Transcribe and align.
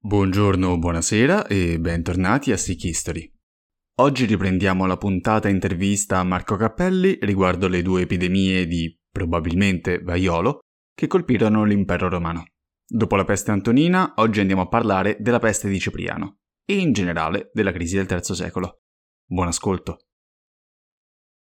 Buongiorno, 0.00 0.78
buonasera 0.78 1.48
e 1.48 1.80
bentornati 1.80 2.52
a 2.52 2.56
Sick 2.56 2.84
History. 2.84 3.28
Oggi 3.96 4.26
riprendiamo 4.26 4.86
la 4.86 4.96
puntata 4.96 5.48
intervista 5.48 6.18
a 6.18 6.22
Marco 6.22 6.54
Cappelli 6.54 7.18
riguardo 7.20 7.66
le 7.66 7.82
due 7.82 8.02
epidemie 8.02 8.68
di, 8.68 8.96
probabilmente, 9.10 9.98
vaiolo 9.98 10.60
che 10.94 11.08
colpirono 11.08 11.64
l'impero 11.64 12.08
romano. 12.08 12.44
Dopo 12.86 13.16
la 13.16 13.24
peste 13.24 13.50
antonina, 13.50 14.12
oggi 14.18 14.38
andiamo 14.38 14.62
a 14.62 14.68
parlare 14.68 15.16
della 15.18 15.40
peste 15.40 15.68
di 15.68 15.80
Cipriano 15.80 16.42
e 16.64 16.78
in 16.78 16.92
generale 16.92 17.50
della 17.52 17.72
crisi 17.72 17.96
del 17.96 18.06
III 18.08 18.36
secolo. 18.36 18.82
Buon 19.26 19.48
ascolto. 19.48 19.96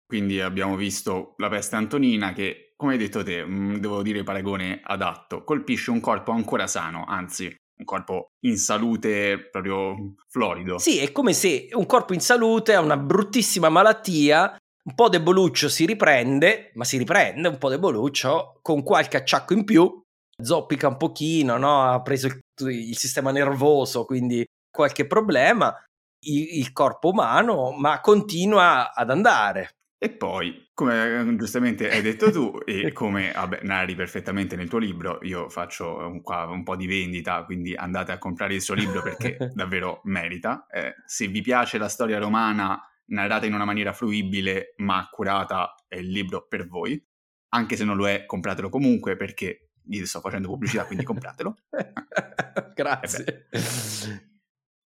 Quindi 0.05 0.41
abbiamo 0.41 0.75
visto 0.75 1.35
la 1.37 1.49
peste 1.49 1.77
antonina 1.77 2.33
che, 2.33 2.73
come 2.75 2.95
hai 2.95 2.99
detto 2.99 3.23
te, 3.23 3.47
mm, 3.47 3.77
devo 3.77 4.03
dire 4.03 4.25
paragone 4.25 4.81
adatto, 4.83 5.45
colpisce 5.45 5.93
un 5.93 6.01
corpo 6.01 6.33
ancora 6.33 6.67
sano, 6.67 7.05
anzi 7.05 7.60
un 7.81 7.85
corpo 7.85 8.33
in 8.45 8.57
salute 8.57 9.49
proprio 9.51 10.15
florido. 10.29 10.79
Sì, 10.79 10.99
è 10.99 11.11
come 11.13 11.33
se 11.33 11.69
un 11.73 11.87
corpo 11.87 12.13
in 12.13 12.21
salute 12.21 12.75
ha 12.75 12.81
una 12.81 12.97
bruttissima 12.97 13.69
malattia, 13.69 14.57
un 14.83 14.95
po' 14.95 15.09
deboluccio 15.09 15.69
si 15.69 15.87
riprende, 15.87 16.71
ma 16.75 16.85
si 16.85 16.99
riprende 16.99 17.49
un 17.49 17.59
po' 17.59 17.69
deboluccio 17.69 18.59
con 18.63 18.83
qualche 18.83 19.17
acciacco 19.17 19.55
in 19.55 19.65
più, 19.65 20.01
zoppica 20.41 20.89
un 20.89 20.97
pochino, 20.97 21.57
no? 21.57 21.83
ha 21.83 22.01
preso 22.03 22.27
il, 22.27 22.41
il 22.69 22.97
sistema 22.97 23.31
nervoso, 23.31 24.05
quindi 24.05 24.45
qualche 24.71 25.07
problema, 25.07 25.75
il, 26.27 26.59
il 26.59 26.73
corpo 26.73 27.09
umano, 27.09 27.73
ma 27.73 28.01
continua 28.01 28.93
ad 28.93 29.11
andare. 29.11 29.71
E 30.03 30.09
poi, 30.09 30.71
come 30.73 31.21
eh, 31.21 31.37
giustamente 31.37 31.91
hai 31.91 32.01
detto 32.01 32.31
tu, 32.31 32.59
e 32.65 32.91
come 32.95 33.33
vabbè, 33.33 33.61
narri 33.65 33.95
perfettamente 33.95 34.57
nel 34.57 34.71
tuo 34.71 34.79
libro, 34.79 35.19
io 35.25 35.51
faccio 35.51 35.95
un, 35.99 36.23
qua 36.23 36.47
un 36.47 36.63
po' 36.63 36.75
di 36.75 36.87
vendita, 36.87 37.45
quindi 37.45 37.75
andate 37.75 38.11
a 38.11 38.17
comprare 38.17 38.55
il 38.55 38.63
suo 38.63 38.73
libro 38.73 39.03
perché 39.03 39.37
davvero 39.53 40.01
merita. 40.05 40.67
Eh, 40.71 40.95
se 41.05 41.27
vi 41.27 41.43
piace 41.43 41.77
la 41.77 41.91
storia 41.91 42.19
romana 42.19 42.83
narrata 43.09 43.45
in 43.45 43.53
una 43.53 43.67
maniera 43.67 43.93
fruibile 43.93 44.73
ma 44.79 44.97
accurata, 44.97 45.75
è 45.87 45.97
il 45.97 46.09
libro 46.09 46.47
per 46.49 46.67
voi. 46.67 46.99
Anche 47.51 47.77
se 47.77 47.85
non 47.85 47.99
lo 47.99 48.09
è, 48.09 48.25
compratelo 48.25 48.71
comunque 48.71 49.17
perché 49.17 49.73
gli 49.83 50.03
sto 50.07 50.21
facendo 50.21 50.49
pubblicità, 50.49 50.87
quindi 50.87 51.05
compratelo. 51.05 51.57
Grazie. 52.75 53.49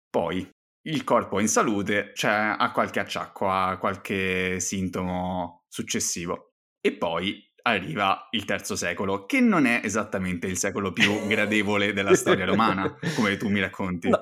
Poi, 0.09 0.49
il 0.83 1.03
corpo 1.03 1.39
è 1.39 1.41
in 1.41 1.47
salute, 1.47 2.11
cioè 2.13 2.55
ha 2.57 2.71
qualche 2.71 2.99
acciacco, 2.99 3.49
ha 3.49 3.77
qualche 3.77 4.59
sintomo 4.59 5.63
successivo. 5.67 6.55
E 6.81 6.93
poi 6.93 7.41
arriva 7.63 8.27
il 8.31 8.43
terzo 8.45 8.75
secolo, 8.75 9.25
che 9.25 9.39
non 9.39 9.65
è 9.65 9.81
esattamente 9.83 10.47
il 10.47 10.57
secolo 10.57 10.91
più 10.91 11.11
gradevole 11.27 11.93
della 11.93 12.15
storia 12.15 12.45
romana, 12.45 12.93
come 13.15 13.37
tu 13.37 13.47
mi 13.49 13.61
racconti. 13.61 14.09
No, 14.09 14.19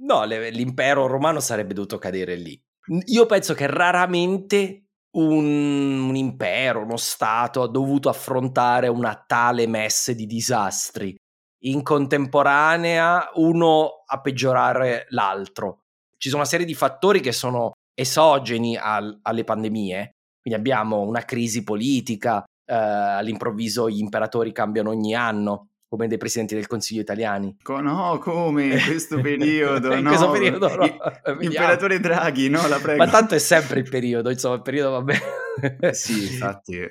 no 0.00 0.24
l'impero 0.24 1.06
romano 1.06 1.40
sarebbe 1.40 1.74
dovuto 1.74 1.98
cadere 1.98 2.34
lì. 2.34 2.60
Io 3.06 3.26
penso 3.26 3.54
che 3.54 3.68
raramente 3.68 4.86
un, 5.12 6.08
un 6.08 6.16
impero, 6.16 6.82
uno 6.82 6.96
stato 6.96 7.62
ha 7.62 7.68
dovuto 7.68 8.08
affrontare 8.08 8.88
una 8.88 9.22
tale 9.24 9.68
messe 9.68 10.16
di 10.16 10.26
disastri 10.26 11.16
in 11.64 11.84
contemporanea, 11.84 13.30
uno 13.34 14.02
a 14.04 14.20
peggiorare 14.20 15.06
l'altro 15.10 15.81
ci 16.22 16.28
sono 16.28 16.42
una 16.42 16.50
serie 16.50 16.64
di 16.64 16.74
fattori 16.74 17.18
che 17.18 17.32
sono 17.32 17.72
esogeni 17.94 18.76
al, 18.76 19.18
alle 19.22 19.42
pandemie, 19.42 20.12
quindi 20.40 20.60
abbiamo 20.60 21.00
una 21.00 21.24
crisi 21.24 21.64
politica, 21.64 22.44
eh, 22.64 22.74
all'improvviso 22.74 23.90
gli 23.90 23.98
imperatori 23.98 24.52
cambiano 24.52 24.90
ogni 24.90 25.16
anno, 25.16 25.70
come 25.88 26.06
dei 26.06 26.18
presidenti 26.18 26.54
del 26.54 26.68
Consiglio 26.68 27.00
italiani. 27.00 27.56
No, 27.66 28.18
come 28.20 28.66
in 28.66 28.84
questo 28.86 29.20
periodo? 29.20 29.92
in 29.98 30.04
no. 30.04 30.10
questo 30.10 30.30
periodo 30.30 30.72
no. 30.76 30.84
Imperatore 31.42 31.98
Draghi, 31.98 32.48
no, 32.48 32.68
la 32.68 32.78
prego. 32.78 33.04
Ma 33.04 33.10
tanto 33.10 33.34
è 33.34 33.40
sempre 33.40 33.80
il 33.80 33.90
periodo, 33.90 34.30
insomma, 34.30 34.54
il 34.54 34.62
periodo 34.62 34.90
va 34.92 35.02
bene. 35.02 35.92
sì, 35.92 36.34
infatti. 36.34 36.88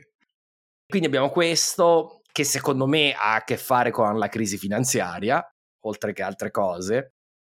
Quindi 0.86 1.08
abbiamo 1.08 1.30
questo 1.30 2.22
che 2.34 2.44
secondo 2.44 2.86
me 2.86 3.14
ha 3.14 3.36
a 3.36 3.44
che 3.46 3.56
fare 3.56 3.92
con 3.92 4.18
la 4.18 4.28
crisi 4.28 4.58
finanziaria, 4.58 5.42
oltre 5.86 6.12
che 6.12 6.22
altre 6.22 6.52
cose 6.52 7.14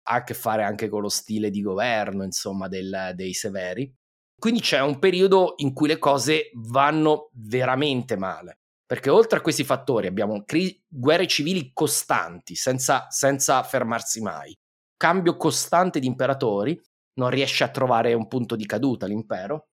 ha 0.08 0.14
a 0.14 0.24
che 0.24 0.34
fare 0.34 0.62
anche 0.62 0.88
con 0.88 1.02
lo 1.02 1.08
stile 1.08 1.50
di 1.50 1.60
governo, 1.60 2.22
insomma, 2.22 2.68
del, 2.68 3.12
dei 3.14 3.34
severi. 3.34 3.92
Quindi 4.38 4.60
c'è 4.60 4.80
un 4.80 4.98
periodo 4.98 5.54
in 5.56 5.72
cui 5.72 5.88
le 5.88 5.98
cose 5.98 6.50
vanno 6.54 7.30
veramente 7.32 8.16
male, 8.16 8.58
perché 8.86 9.10
oltre 9.10 9.38
a 9.38 9.40
questi 9.40 9.64
fattori 9.64 10.06
abbiamo 10.06 10.44
cri- 10.44 10.78
guerre 10.86 11.26
civili 11.26 11.70
costanti, 11.72 12.54
senza, 12.54 13.06
senza 13.08 13.62
fermarsi 13.62 14.20
mai, 14.20 14.54
cambio 14.96 15.36
costante 15.36 15.98
di 16.00 16.06
imperatori, 16.06 16.78
non 17.14 17.30
riesce 17.30 17.64
a 17.64 17.70
trovare 17.70 18.12
un 18.12 18.28
punto 18.28 18.56
di 18.56 18.66
caduta 18.66 19.06
l'impero, 19.06 19.68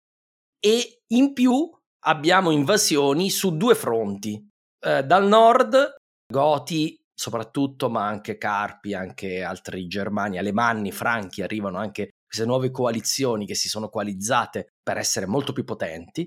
e 0.62 1.02
in 1.14 1.32
più 1.32 1.68
abbiamo 2.04 2.50
invasioni 2.50 3.30
su 3.30 3.56
due 3.56 3.74
fronti. 3.74 4.46
Eh, 4.78 5.02
dal 5.04 5.26
nord, 5.26 5.96
Goti 6.30 6.99
soprattutto, 7.20 7.90
ma 7.90 8.06
anche 8.06 8.38
Carpi, 8.38 8.94
anche 8.94 9.42
altri 9.42 9.86
germani, 9.86 10.38
alemanni, 10.38 10.90
franchi, 10.90 11.42
arrivano 11.42 11.76
anche 11.76 12.08
queste 12.24 12.46
nuove 12.46 12.70
coalizioni 12.70 13.44
che 13.44 13.54
si 13.54 13.68
sono 13.68 13.90
coalizzate 13.90 14.68
per 14.82 14.96
essere 14.96 15.26
molto 15.26 15.52
più 15.52 15.64
potenti. 15.64 16.26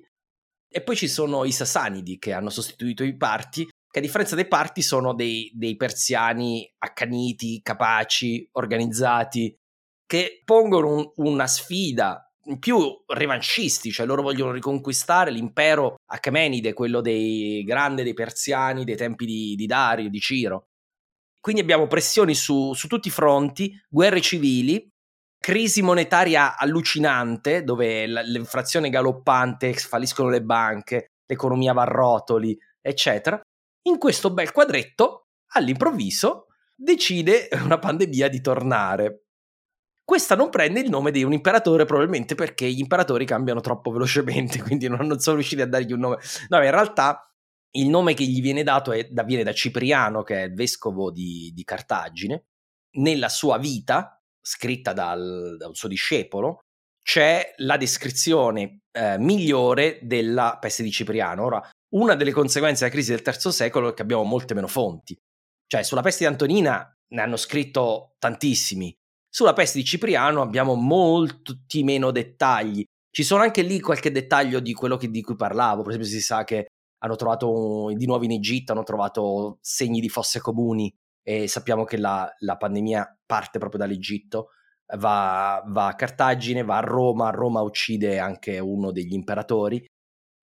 E 0.69 0.83
poi 0.83 0.95
ci 0.95 1.07
sono 1.07 1.45
i 1.45 1.51
Sassanidi 1.51 2.19
che 2.19 2.31
hanno 2.31 2.51
sostituito 2.51 3.03
i 3.03 3.17
Parti, 3.17 3.65
che 3.65 3.97
a 3.97 4.01
differenza 4.03 4.35
dei 4.35 4.47
Parti 4.47 4.83
sono 4.83 5.15
dei, 5.15 5.51
dei 5.55 5.75
persiani 5.77 6.71
accaniti, 6.77 7.63
capaci, 7.63 8.47
organizzati, 8.51 9.51
che 10.05 10.43
pongono 10.45 10.93
un, 10.93 11.11
una 11.15 11.47
sfida 11.47 12.31
più 12.59 12.77
revanscisti, 13.07 13.89
cioè 13.89 14.05
loro 14.05 14.21
vogliono 14.21 14.51
riconquistare 14.51 15.31
l'impero 15.31 15.95
Achemenide, 16.11 16.73
quello 16.73 17.01
dei 17.01 17.63
grandi 17.63 18.03
dei 18.03 18.13
persiani 18.13 18.83
dei 18.83 18.95
tempi 18.95 19.25
di, 19.25 19.55
di 19.55 19.65
Dario, 19.65 20.07
di 20.07 20.19
Ciro. 20.19 20.67
Quindi 21.43 21.61
abbiamo 21.61 21.87
pressioni 21.87 22.35
su, 22.35 22.71
su 22.71 22.87
tutti 22.87 23.09
i 23.09 23.11
fronti, 23.11 23.77
guerre 23.89 24.21
civili, 24.21 24.89
crisi 25.37 25.81
monetaria 25.81 26.55
allucinante, 26.55 27.65
dove 27.65 28.07
l'inflazione 28.07 28.89
galoppante, 28.89 29.73
falliscono 29.73 30.29
le 30.29 30.41
banche, 30.41 31.15
l'economia 31.25 31.73
va 31.73 31.81
a 31.81 31.87
rotoli, 31.87 32.57
eccetera. 32.79 33.41
In 33.89 33.97
questo 33.97 34.31
bel 34.31 34.53
quadretto, 34.53 35.25
all'improvviso, 35.55 36.45
decide 36.77 37.49
una 37.61 37.77
pandemia 37.77 38.29
di 38.29 38.39
tornare. 38.39 39.25
Questa 40.01 40.37
non 40.37 40.49
prende 40.49 40.79
il 40.79 40.89
nome 40.89 41.11
di 41.11 41.23
un 41.23 41.33
imperatore 41.33 41.83
probabilmente 41.83 42.35
perché 42.35 42.71
gli 42.71 42.79
imperatori 42.79 43.25
cambiano 43.25 43.59
troppo 43.59 43.91
velocemente, 43.91 44.61
quindi 44.63 44.87
non, 44.87 45.05
non 45.05 45.19
sono 45.19 45.35
riusciti 45.35 45.61
a 45.61 45.67
dargli 45.67 45.91
un 45.91 45.99
nome. 45.99 46.19
No, 46.47 46.63
in 46.63 46.71
realtà 46.71 47.32
il 47.75 47.89
nome 47.89 48.13
che 48.13 48.23
gli 48.23 48.41
viene 48.41 48.63
dato 48.63 48.91
è, 48.91 49.07
viene 49.25 49.43
da 49.43 49.53
Cipriano, 49.53 50.23
che 50.23 50.41
è 50.41 50.45
il 50.45 50.53
vescovo 50.53 51.11
di, 51.11 51.51
di 51.53 51.63
Cartagine. 51.63 52.45
Nella 52.97 53.29
sua 53.29 53.57
vita, 53.57 54.19
scritta 54.41 54.93
dal, 54.93 55.55
da 55.57 55.67
un 55.67 55.75
suo 55.75 55.87
discepolo, 55.87 56.59
c'è 57.01 57.53
la 57.57 57.77
descrizione 57.77 58.79
eh, 58.91 59.17
migliore 59.17 59.99
della 60.03 60.57
peste 60.59 60.83
di 60.83 60.91
Cipriano. 60.91 61.45
Ora, 61.45 61.69
una 61.95 62.15
delle 62.15 62.31
conseguenze 62.31 62.83
della 62.83 62.93
crisi 62.93 63.11
del 63.11 63.23
III 63.25 63.51
secolo 63.51 63.89
è 63.89 63.93
che 63.93 64.01
abbiamo 64.01 64.23
molte 64.23 64.53
meno 64.53 64.67
fonti. 64.67 65.17
Cioè, 65.67 65.83
sulla 65.83 66.01
peste 66.01 66.25
di 66.25 66.31
Antonina 66.31 66.91
ne 67.13 67.21
hanno 67.21 67.37
scritto 67.37 68.13
tantissimi. 68.19 68.93
Sulla 69.27 69.53
peste 69.53 69.79
di 69.79 69.85
Cipriano 69.85 70.41
abbiamo 70.41 70.75
molti 70.75 71.83
meno 71.83 72.11
dettagli. 72.11 72.83
Ci 73.09 73.23
sono 73.23 73.41
anche 73.41 73.63
lì 73.63 73.79
qualche 73.79 74.11
dettaglio 74.11 74.59
di 74.59 74.73
quello 74.73 74.97
che, 74.97 75.09
di 75.09 75.21
cui 75.21 75.35
parlavo. 75.35 75.81
Per 75.81 75.93
esempio, 75.93 76.11
si 76.11 76.21
sa 76.21 76.43
che 76.43 76.67
hanno 77.03 77.15
trovato 77.15 77.91
di 77.93 78.05
nuovo 78.05 78.23
in 78.23 78.31
Egitto, 78.31 78.71
hanno 78.71 78.83
trovato 78.83 79.57
segni 79.61 79.99
di 79.99 80.07
fosse 80.07 80.39
comuni 80.39 80.93
e 81.21 81.47
sappiamo 81.47 81.83
che 81.83 81.97
la, 81.97 82.33
la 82.39 82.55
pandemia 82.55 83.19
parte 83.25 83.59
proprio 83.59 83.81
dall'Egitto, 83.81 84.49
va, 84.97 85.61
va, 85.67 85.87
a 85.87 85.95
Cartagine, 85.95 86.63
va 86.63 86.77
a 86.77 86.81
Roma, 86.81 87.29
Roma 87.29 87.61
uccide 87.61 88.19
anche 88.19 88.57
uno 88.59 88.91
degli 88.91 89.13
imperatori. 89.13 89.85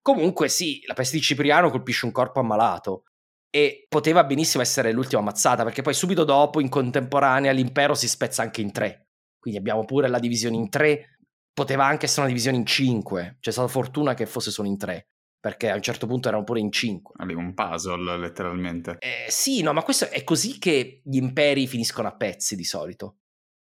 Comunque 0.02 0.48
sì, 0.48 0.82
la 0.86 0.94
peste 0.94 1.16
di 1.16 1.22
Cipriano 1.22 1.70
colpisce 1.70 2.04
un 2.04 2.12
corpo 2.12 2.40
ammalato 2.40 3.04
e 3.50 3.86
poteva 3.88 4.24
benissimo 4.24 4.62
essere 4.62 4.92
l'ultima 4.92 5.20
ammazzata 5.20 5.64
perché 5.64 5.82
poi 5.82 5.94
subito 5.94 6.24
dopo 6.24 6.60
in 6.60 6.68
contemporanea 6.68 7.52
l'impero 7.52 7.94
si 7.94 8.06
spezza 8.06 8.42
anche 8.42 8.60
in 8.60 8.70
tre. 8.70 9.08
Quindi 9.38 9.58
abbiamo 9.58 9.86
pure 9.86 10.08
la 10.08 10.18
divisione 10.18 10.56
in 10.56 10.68
tre, 10.68 11.16
poteva 11.54 11.86
anche 11.86 12.04
essere 12.04 12.22
una 12.22 12.30
divisione 12.30 12.58
in 12.58 12.66
cinque, 12.66 13.38
c'è 13.40 13.50
stata 13.50 13.68
fortuna 13.68 14.12
che 14.12 14.26
fosse 14.26 14.50
solo 14.50 14.68
in 14.68 14.76
tre 14.76 15.09
perché 15.40 15.70
a 15.70 15.74
un 15.74 15.82
certo 15.82 16.06
punto 16.06 16.28
erano 16.28 16.44
pure 16.44 16.60
in 16.60 16.70
cinque. 16.70 17.14
un 17.34 17.54
puzzle, 17.54 18.18
letteralmente. 18.18 18.98
Eh, 18.98 19.26
sì, 19.28 19.62
no, 19.62 19.72
ma 19.72 19.82
questo 19.82 20.08
è 20.10 20.22
così 20.22 20.58
che 20.58 21.00
gli 21.02 21.16
imperi 21.16 21.66
finiscono 21.66 22.08
a 22.08 22.14
pezzi 22.14 22.54
di 22.54 22.64
solito. 22.64 23.16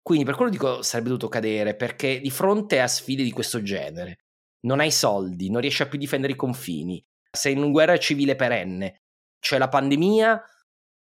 Quindi 0.02 0.24
per 0.24 0.34
quello 0.34 0.50
dico 0.50 0.82
sarebbe 0.82 1.08
dovuto 1.08 1.28
cadere, 1.28 1.76
perché 1.76 2.20
di 2.20 2.30
fronte 2.30 2.80
a 2.80 2.88
sfide 2.88 3.22
di 3.22 3.30
questo 3.30 3.62
genere 3.62 4.16
non 4.62 4.80
hai 4.80 4.90
soldi, 4.90 5.50
non 5.50 5.60
riesci 5.60 5.82
a 5.82 5.88
più 5.88 5.98
difendere 5.98 6.32
i 6.32 6.36
confini, 6.36 7.02
sei 7.30 7.52
in 7.52 7.58
una 7.58 7.68
guerra 7.68 7.96
civile 7.98 8.34
perenne, 8.34 9.02
c'è 9.38 9.56
la 9.56 9.68
pandemia, 9.68 10.42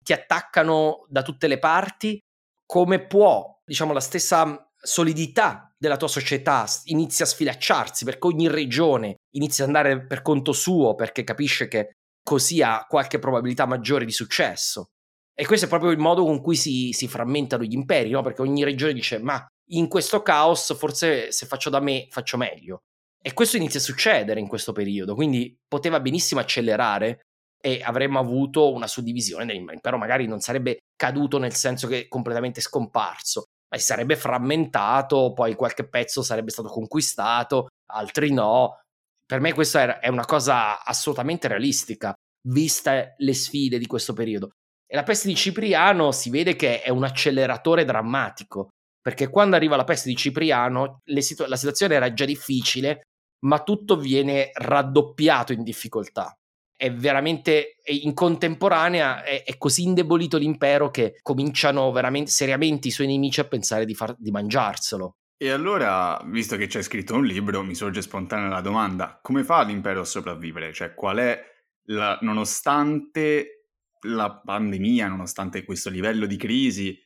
ti 0.02 0.12
attaccano 0.12 1.06
da 1.08 1.22
tutte 1.22 1.46
le 1.46 1.58
parti 1.58 2.18
come 2.66 3.06
può, 3.06 3.60
diciamo, 3.64 3.92
la 3.92 4.00
stessa 4.00 4.65
solidità 4.86 5.74
della 5.76 5.96
tua 5.96 6.08
società 6.08 6.64
inizia 6.84 7.24
a 7.24 7.28
sfilacciarsi 7.28 8.04
perché 8.04 8.26
ogni 8.28 8.48
regione 8.48 9.16
inizia 9.34 9.64
ad 9.64 9.74
andare 9.74 10.06
per 10.06 10.22
conto 10.22 10.52
suo 10.52 10.94
perché 10.94 11.24
capisce 11.24 11.66
che 11.68 11.90
così 12.22 12.62
ha 12.62 12.86
qualche 12.88 13.18
probabilità 13.18 13.66
maggiore 13.66 14.04
di 14.04 14.12
successo. 14.12 14.86
E 15.34 15.44
questo 15.44 15.66
è 15.66 15.68
proprio 15.68 15.90
il 15.90 15.98
modo 15.98 16.24
con 16.24 16.40
cui 16.40 16.56
si, 16.56 16.92
si 16.92 17.08
frammentano 17.08 17.64
gli 17.64 17.74
imperi, 17.74 18.10
no? 18.10 18.22
perché 18.22 18.42
ogni 18.42 18.64
regione 18.64 18.94
dice 18.94 19.18
ma 19.18 19.44
in 19.70 19.88
questo 19.88 20.22
caos 20.22 20.74
forse 20.76 21.32
se 21.32 21.46
faccio 21.46 21.68
da 21.68 21.80
me 21.80 22.06
faccio 22.10 22.36
meglio. 22.36 22.78
E 23.20 23.32
questo 23.32 23.56
inizia 23.56 23.80
a 23.80 23.82
succedere 23.82 24.38
in 24.38 24.46
questo 24.46 24.72
periodo, 24.72 25.16
quindi 25.16 25.54
poteva 25.66 25.98
benissimo 25.98 26.40
accelerare 26.40 27.22
e 27.60 27.80
avremmo 27.82 28.20
avuto 28.20 28.72
una 28.72 28.86
suddivisione 28.86 29.44
dell'impero, 29.44 29.98
magari 29.98 30.26
non 30.26 30.38
sarebbe 30.38 30.78
caduto 30.94 31.38
nel 31.38 31.54
senso 31.54 31.88
che 31.88 32.02
è 32.02 32.08
completamente 32.08 32.60
scomparso, 32.60 33.46
si 33.74 33.84
sarebbe 33.84 34.16
frammentato, 34.16 35.32
poi 35.32 35.54
qualche 35.54 35.88
pezzo 35.88 36.22
sarebbe 36.22 36.50
stato 36.50 36.68
conquistato, 36.68 37.68
altri 37.92 38.32
no. 38.32 38.80
Per 39.24 39.40
me 39.40 39.52
questa 39.52 40.00
è 40.00 40.08
una 40.08 40.24
cosa 40.24 40.84
assolutamente 40.84 41.48
realistica, 41.48 42.14
viste 42.48 43.14
le 43.18 43.34
sfide 43.34 43.78
di 43.78 43.86
questo 43.86 44.12
periodo. 44.12 44.50
E 44.86 44.94
la 44.94 45.02
peste 45.02 45.28
di 45.28 45.34
Cipriano 45.34 46.12
si 46.12 46.30
vede 46.30 46.54
che 46.54 46.82
è 46.82 46.90
un 46.90 47.02
acceleratore 47.02 47.84
drammatico, 47.84 48.68
perché 49.00 49.28
quando 49.28 49.56
arriva 49.56 49.76
la 49.76 49.84
peste 49.84 50.08
di 50.08 50.16
Cipriano 50.16 51.00
situ- 51.18 51.46
la 51.46 51.56
situazione 51.56 51.94
era 51.94 52.12
già 52.12 52.24
difficile, 52.24 53.02
ma 53.46 53.62
tutto 53.62 53.96
viene 53.96 54.50
raddoppiato 54.54 55.52
in 55.52 55.64
difficoltà 55.64 56.32
è 56.76 56.92
veramente 56.92 57.76
in 57.84 58.12
contemporanea 58.12 59.24
è, 59.24 59.42
è, 59.44 59.56
così 59.56 59.84
indebolito 59.84 60.36
l'impero 60.36 60.90
che 60.90 61.18
cominciano 61.22 61.90
veramente 61.90 62.30
seriamente 62.30 62.88
i 62.88 62.90
suoi 62.90 63.06
nemici 63.06 63.40
a 63.40 63.44
pensare 63.44 63.86
di, 63.86 63.94
far, 63.94 64.14
di 64.18 64.30
mangiarselo. 64.30 65.16
E 65.38 65.50
allora, 65.50 66.20
visto 66.26 66.56
che 66.56 66.66
c'è 66.66 66.82
scritto 66.82 67.14
un 67.14 67.24
libro, 67.24 67.62
mi 67.62 67.74
sorge 67.74 68.02
spontanea 68.02 68.48
la 68.48 68.60
domanda: 68.60 69.18
come 69.22 69.44
fa 69.44 69.62
l'impero 69.62 70.00
a 70.00 70.04
sopravvivere? 70.04 70.72
Cioè, 70.72 70.94
qual 70.94 71.18
è 71.18 71.42
la, 71.88 72.18
nonostante 72.22 73.70
la 74.06 74.40
pandemia, 74.42 75.08
nonostante 75.08 75.64
questo 75.64 75.90
livello 75.90 76.26
di 76.26 76.36
crisi, 76.36 76.98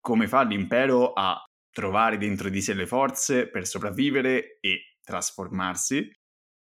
come 0.00 0.26
fa 0.26 0.42
l'impero 0.42 1.12
a 1.12 1.42
trovare 1.70 2.18
dentro 2.18 2.48
di 2.48 2.60
sé 2.60 2.74
le 2.74 2.86
forze 2.86 3.48
per 3.48 3.66
sopravvivere 3.66 4.58
e 4.60 4.96
trasformarsi? 5.02 6.10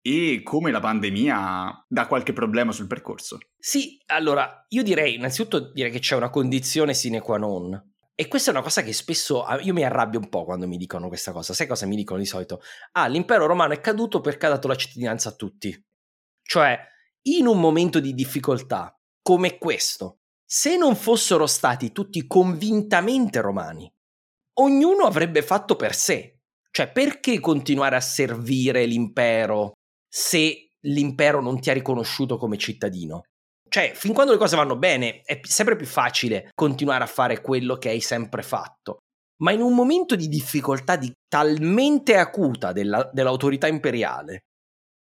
E 0.03 0.41
come 0.43 0.73
la 0.73 0.81
pandemia 0.81 1.87
dà 1.89 2.07
qualche 2.09 2.33
problema 2.33 2.73
sul 2.73 2.89
percorso. 2.89 3.39
Sì, 3.57 4.03
allora 4.07 4.67
io 4.69 4.83
direi 4.83 5.15
innanzitutto 5.15 5.71
direi 5.73 5.93
che 5.93 6.01
c'è 6.01 6.17
una 6.17 6.29
condizione 6.29 6.93
sine 6.93 7.21
qua 7.21 7.39
non. 7.39 7.91
E 8.15 8.29
questa 8.29 8.51
è 8.51 8.53
una 8.53 8.63
cosa 8.63 8.83
che 8.83 8.93
spesso 8.93 9.45
io 9.63 9.73
mi 9.73 9.85
arrabbio 9.85 10.19
un 10.19 10.29
po' 10.29 10.45
quando 10.45 10.67
mi 10.67 10.77
dicono 10.77 11.09
questa 11.09 11.33
cosa. 11.33 11.55
Sai 11.55 11.67
cosa 11.67 11.87
mi 11.87 11.97
dicono 11.97 12.19
di 12.19 12.27
solito? 12.27 12.61
Ah, 12.93 13.07
l'impero 13.07 13.47
romano 13.47 13.73
è 13.73 13.81
caduto 13.81 14.21
perché 14.21 14.47
ha 14.47 14.51
dato 14.51 14.69
la 14.69 14.75
cittadinanza 14.75 15.31
a 15.31 15.33
tutti. 15.33 15.87
Cioè, 16.43 16.79
in 17.23 17.47
un 17.47 17.59
momento 17.59 18.01
di 18.01 18.13
difficoltà 18.13 18.97
come 19.23 19.57
questo, 19.57 20.19
se 20.45 20.77
non 20.77 20.97
fossero 20.97 21.47
stati 21.47 21.93
tutti 21.93 22.27
convintamente 22.27 23.41
romani, 23.41 23.91
ognuno 24.55 25.05
avrebbe 25.05 25.43
fatto 25.43 25.77
per 25.77 25.95
sé. 25.95 26.41
Cioè, 26.71 26.91
perché 26.91 27.41
continuare 27.41 27.97
a 27.97 28.01
servire 28.01 28.85
l'impero 28.85 29.73
se 30.13 30.69
l'impero 30.81 31.41
non 31.41 31.59
ti 31.59 31.71
ha 31.71 31.73
riconosciuto 31.73 32.37
come 32.37 32.59
cittadino. 32.59 33.23
Cioè, 33.67 33.93
fin 33.95 34.13
quando 34.13 34.33
le 34.33 34.39
cose 34.39 34.57
vanno 34.57 34.77
bene, 34.77 35.23
è 35.23 35.41
sempre 35.45 35.77
più 35.77 35.87
facile 35.87 36.51
continuare 36.55 37.05
a 37.05 37.07
fare 37.07 37.41
quello 37.41 37.77
che 37.77 37.89
hai 37.89 38.01
sempre 38.01 38.43
fatto. 38.43 38.99
Ma 39.43 39.53
in 39.53 39.63
un 39.63 39.75
momento 39.75 40.15
di 40.15 40.29
difficoltà 40.29 40.97
di 40.97 41.11
talmente 41.27 42.17
acuta 42.17 42.73
della, 42.73 43.09
dell'autorità 43.11 43.67
imperiale, 43.67 44.41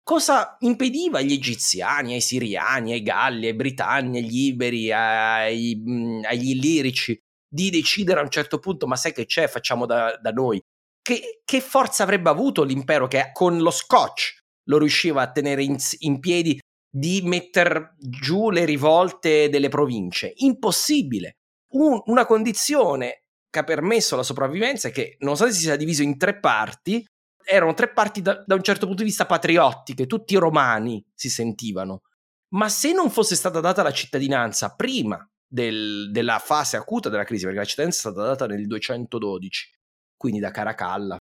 cosa 0.04 0.56
impediva 0.60 1.18
agli 1.18 1.34
egiziani, 1.34 2.14
ai 2.14 2.22
siriani, 2.22 2.92
ai 2.92 3.02
galli, 3.02 3.48
ai 3.48 3.56
britanni, 3.56 4.20
agli 4.20 4.46
iberi, 4.46 4.92
ai, 4.92 5.82
agli 6.24 6.50
illirici 6.50 7.18
di 7.52 7.72
decidere 7.72 8.20
a 8.20 8.24
un 8.24 8.30
certo 8.30 8.60
punto, 8.60 8.86
ma 8.86 8.96
sai 8.96 9.12
che 9.12 9.26
c'è, 9.26 9.48
facciamo 9.48 9.88
da, 9.88 10.16
da 10.22 10.30
noi? 10.30 10.62
Che, 11.02 11.42
che 11.44 11.62
forza 11.62 12.04
avrebbe 12.04 12.30
avuto 12.30 12.64
l'impero 12.64 13.08
che 13.08 13.32
con 13.34 13.58
lo 13.58 13.72
scotch 13.72 14.39
lo 14.70 14.78
riusciva 14.78 15.22
a 15.22 15.32
tenere 15.32 15.64
in, 15.64 15.78
in 16.00 16.20
piedi 16.20 16.60
di 16.92 17.22
mettere 17.24 17.96
giù 17.98 18.50
le 18.50 18.66
rivolte 18.66 19.50
delle 19.50 19.70
province. 19.70 20.34
Impossibile. 20.38 21.34
Un, 21.74 22.02
una 22.06 22.26
condizione 22.26 23.24
che 23.50 23.60
ha 23.60 23.64
permesso 23.64 24.16
la 24.16 24.24
sopravvivenza 24.24 24.88
è 24.88 24.92
che, 24.92 25.18
nonostante 25.20 25.54
si 25.54 25.62
sia 25.62 25.76
diviso 25.76 26.02
in 26.02 26.18
tre 26.18 26.40
parti, 26.40 27.06
erano 27.44 27.74
tre 27.74 27.92
parti 27.92 28.22
da, 28.22 28.44
da 28.46 28.56
un 28.56 28.64
certo 28.64 28.86
punto 28.86 29.02
di 29.02 29.10
vista 29.10 29.26
patriottiche, 29.26 30.06
tutti 30.06 30.36
romani 30.36 31.04
si 31.14 31.30
sentivano. 31.30 32.02
Ma 32.50 32.70
se 32.70 32.94
non 32.94 33.10
fosse 33.10 33.36
stata 33.36 33.60
data 33.60 33.84
la 33.84 33.92
cittadinanza 33.92 34.76
prima 34.76 35.28
del, 35.48 36.10
della 36.12 36.40
fase 36.40 36.78
acuta 36.78 37.10
della 37.10 37.24
crisi, 37.24 37.44
perché 37.44 37.60
la 37.60 37.66
cittadinanza 37.66 38.10
è 38.10 38.12
stata 38.12 38.28
data 38.28 38.46
nel 38.48 38.66
212, 38.66 39.70
quindi 40.16 40.40
da 40.40 40.52
Caracalla, 40.52 41.18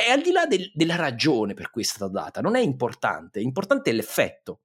e 0.00 0.10
al 0.10 0.22
di 0.22 0.32
là 0.32 0.46
del, 0.46 0.70
della 0.74 0.96
ragione 0.96 1.54
per 1.54 1.70
cui 1.70 1.82
è 1.82 1.84
stata 1.84 2.08
data, 2.08 2.40
non 2.40 2.56
è 2.56 2.60
importante, 2.60 3.40
importante 3.40 3.90
è 3.90 3.92
l'effetto. 3.92 4.62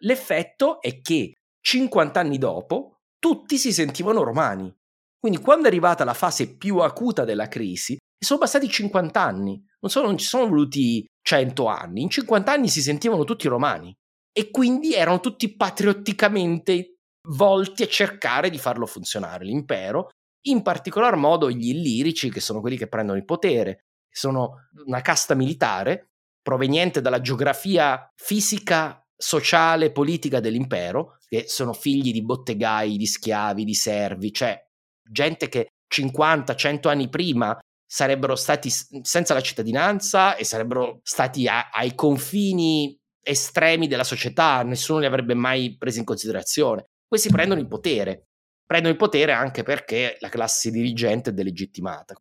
L'effetto 0.00 0.80
è 0.80 1.00
che 1.00 1.34
50 1.60 2.18
anni 2.18 2.38
dopo 2.38 2.96
tutti 3.18 3.58
si 3.58 3.72
sentivano 3.72 4.24
romani. 4.24 4.74
Quindi 5.18 5.38
quando 5.40 5.66
è 5.66 5.68
arrivata 5.68 6.02
la 6.02 6.14
fase 6.14 6.56
più 6.56 6.78
acuta 6.78 7.24
della 7.24 7.46
crisi, 7.46 7.96
sono 8.18 8.40
bastati 8.40 8.68
50 8.68 9.20
anni, 9.20 9.64
non, 9.80 9.90
sono, 9.90 10.06
non 10.06 10.18
ci 10.18 10.26
sono 10.26 10.48
voluti 10.48 11.06
100 11.22 11.66
anni, 11.66 12.02
in 12.02 12.10
50 12.10 12.50
anni 12.50 12.68
si 12.68 12.82
sentivano 12.82 13.22
tutti 13.22 13.46
romani 13.46 13.94
e 14.32 14.50
quindi 14.50 14.94
erano 14.94 15.20
tutti 15.20 15.54
patriotticamente 15.54 16.94
volti 17.28 17.84
a 17.84 17.88
cercare 17.88 18.50
di 18.50 18.58
farlo 18.58 18.86
funzionare 18.86 19.44
l'impero, 19.44 20.10
in 20.46 20.62
particolar 20.62 21.14
modo 21.14 21.50
gli 21.50 21.68
illirici 21.68 22.30
che 22.30 22.40
sono 22.40 22.60
quelli 22.60 22.76
che 22.76 22.88
prendono 22.88 23.18
il 23.18 23.24
potere, 23.24 23.84
sono 24.12 24.68
una 24.84 25.00
casta 25.00 25.34
militare 25.34 26.10
proveniente 26.42 27.00
dalla 27.00 27.20
geografia 27.20 28.10
fisica, 28.14 29.04
sociale, 29.16 29.92
politica 29.92 30.40
dell'impero, 30.40 31.18
che 31.28 31.44
sono 31.46 31.72
figli 31.72 32.12
di 32.12 32.24
bottegai, 32.24 32.96
di 32.96 33.06
schiavi, 33.06 33.64
di 33.64 33.74
servi, 33.74 34.32
cioè 34.32 34.60
gente 35.08 35.48
che 35.48 35.68
50-100 35.92 36.88
anni 36.88 37.08
prima 37.08 37.56
sarebbero 37.86 38.36
stati 38.36 38.70
senza 38.70 39.34
la 39.34 39.40
cittadinanza 39.40 40.34
e 40.36 40.44
sarebbero 40.44 41.00
stati 41.02 41.46
a, 41.46 41.68
ai 41.70 41.94
confini 41.94 42.98
estremi 43.22 43.86
della 43.86 44.04
società, 44.04 44.62
nessuno 44.62 44.98
li 44.98 45.06
avrebbe 45.06 45.34
mai 45.34 45.76
presi 45.76 45.98
in 45.98 46.04
considerazione. 46.04 46.86
Questi 47.06 47.28
prendono 47.28 47.60
il 47.60 47.68
potere, 47.68 48.28
prendono 48.66 48.92
il 48.92 48.98
potere 48.98 49.32
anche 49.32 49.62
perché 49.62 50.16
la 50.20 50.28
classe 50.28 50.70
dirigente 50.70 51.30
è 51.30 51.32
delegittimata. 51.32 52.14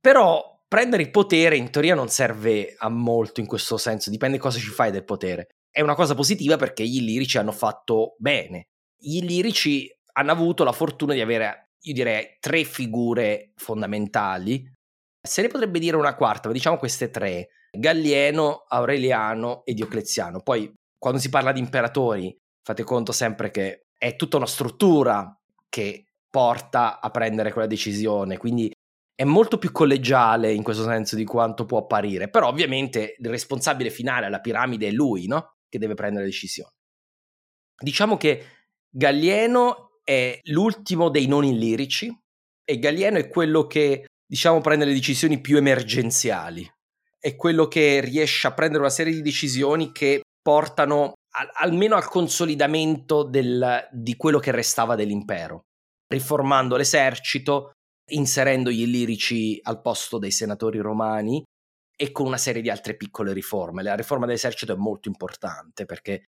Però 0.00 0.51
prendere 0.72 1.02
il 1.02 1.10
potere 1.10 1.58
in 1.58 1.70
teoria 1.70 1.94
non 1.94 2.08
serve 2.08 2.74
a 2.78 2.88
molto 2.88 3.40
in 3.40 3.46
questo 3.46 3.76
senso, 3.76 4.08
dipende 4.08 4.38
cosa 4.38 4.58
ci 4.58 4.70
fai 4.70 4.90
del 4.90 5.04
potere. 5.04 5.48
È 5.70 5.82
una 5.82 5.94
cosa 5.94 6.14
positiva 6.14 6.56
perché 6.56 6.82
gli 6.86 6.96
illirici 6.96 7.36
hanno 7.36 7.52
fatto 7.52 8.14
bene. 8.16 8.68
Gli 8.96 9.16
illirici 9.16 9.86
hanno 10.14 10.30
avuto 10.30 10.64
la 10.64 10.72
fortuna 10.72 11.12
di 11.12 11.20
avere, 11.20 11.72
io 11.82 11.92
direi, 11.92 12.38
tre 12.40 12.64
figure 12.64 13.52
fondamentali. 13.56 14.66
Se 15.20 15.42
ne 15.42 15.48
potrebbe 15.48 15.78
dire 15.78 15.96
una 15.96 16.14
quarta, 16.14 16.48
ma 16.48 16.54
diciamo 16.54 16.78
queste 16.78 17.10
tre. 17.10 17.48
Gallieno, 17.70 18.64
Aureliano 18.66 19.66
e 19.66 19.74
Diocleziano. 19.74 20.40
Poi, 20.40 20.72
quando 20.96 21.20
si 21.20 21.28
parla 21.28 21.52
di 21.52 21.60
imperatori, 21.60 22.34
fate 22.62 22.82
conto 22.82 23.12
sempre 23.12 23.50
che 23.50 23.88
è 23.98 24.16
tutta 24.16 24.38
una 24.38 24.46
struttura 24.46 25.38
che 25.68 26.06
porta 26.30 26.98
a 26.98 27.10
prendere 27.10 27.52
quella 27.52 27.68
decisione. 27.68 28.38
Quindi 28.38 28.72
è 29.14 29.24
molto 29.24 29.58
più 29.58 29.72
collegiale 29.72 30.52
in 30.52 30.62
questo 30.62 30.84
senso 30.84 31.16
di 31.16 31.24
quanto 31.24 31.64
può 31.64 31.78
apparire, 31.78 32.28
però 32.28 32.48
ovviamente 32.48 33.16
il 33.18 33.28
responsabile 33.28 33.90
finale 33.90 34.26
alla 34.26 34.40
piramide 34.40 34.88
è 34.88 34.90
lui, 34.90 35.26
no? 35.26 35.56
Che 35.68 35.78
deve 35.78 35.94
prendere 35.94 36.24
le 36.24 36.30
decisioni. 36.30 36.72
Diciamo 37.82 38.16
che 38.16 38.44
Gallieno 38.88 40.00
è 40.04 40.38
l'ultimo 40.44 41.08
dei 41.08 41.26
non 41.26 41.44
illirici 41.44 42.14
e 42.64 42.78
Gallieno 42.78 43.18
è 43.18 43.28
quello 43.28 43.66
che, 43.66 44.06
diciamo, 44.26 44.60
prende 44.60 44.84
le 44.84 44.92
decisioni 44.92 45.40
più 45.40 45.56
emergenziali. 45.56 46.70
È 47.18 47.36
quello 47.36 47.68
che 47.68 48.00
riesce 48.00 48.46
a 48.46 48.52
prendere 48.52 48.80
una 48.80 48.90
serie 48.90 49.12
di 49.12 49.22
decisioni 49.22 49.92
che 49.92 50.22
portano 50.42 51.12
al, 51.34 51.50
almeno 51.54 51.94
al 51.96 52.08
consolidamento 52.08 53.22
del, 53.22 53.88
di 53.92 54.16
quello 54.16 54.38
che 54.38 54.50
restava 54.50 54.94
dell'impero, 54.96 55.62
riformando 56.08 56.76
l'esercito, 56.76 57.72
inserendo 58.10 58.70
gli 58.70 58.82
illirici 58.82 59.58
al 59.62 59.80
posto 59.80 60.18
dei 60.18 60.30
senatori 60.30 60.78
romani 60.78 61.42
e 61.96 62.10
con 62.10 62.26
una 62.26 62.36
serie 62.36 62.62
di 62.62 62.70
altre 62.70 62.96
piccole 62.96 63.32
riforme. 63.32 63.82
La 63.82 63.94
riforma 63.94 64.26
dell'esercito 64.26 64.72
è 64.72 64.76
molto 64.76 65.08
importante 65.08 65.84
perché, 65.84 66.24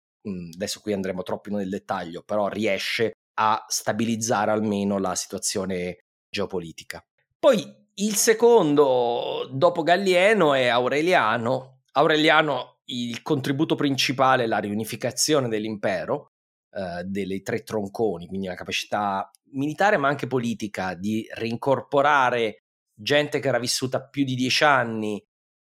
adesso 0.55 0.81
qui 0.81 0.93
andremo 0.93 1.23
troppo 1.23 1.51
nel 1.51 1.69
dettaglio, 1.69 2.23
però 2.23 2.49
riesce 2.49 3.13
a 3.41 3.65
stabilizzare 3.69 4.51
almeno 4.51 4.99
la 4.99 5.15
situazione 5.15 5.99
geopolitica. 6.29 7.03
Poi 7.39 7.89
il 7.95 8.15
secondo, 8.15 9.49
dopo 9.53 9.83
Gallieno, 9.83 10.55
è 10.55 10.67
Aureliano. 10.67 11.83
Aureliano, 11.93 12.81
il 12.87 13.23
contributo 13.23 13.75
principale 13.75 14.45
è 14.45 14.47
la 14.47 14.59
riunificazione 14.59 15.49
dell'impero, 15.49 16.29
eh, 16.73 17.03
delle 17.05 17.43
tre 17.43 17.63
tronconi, 17.63 18.27
quindi 18.27 18.47
la 18.47 18.55
capacità 18.55 19.31
militare 19.53 19.97
ma 19.97 20.09
anche 20.09 20.27
politica 20.27 20.95
di 20.95 21.27
reincorporare 21.33 22.65
gente 22.95 23.41
che 23.41 23.49
era 23.49 23.59
vissuta 23.59 24.03
più 24.03 24.25
di 24.25 24.35
dieci 24.35 24.65
anni 24.65 25.23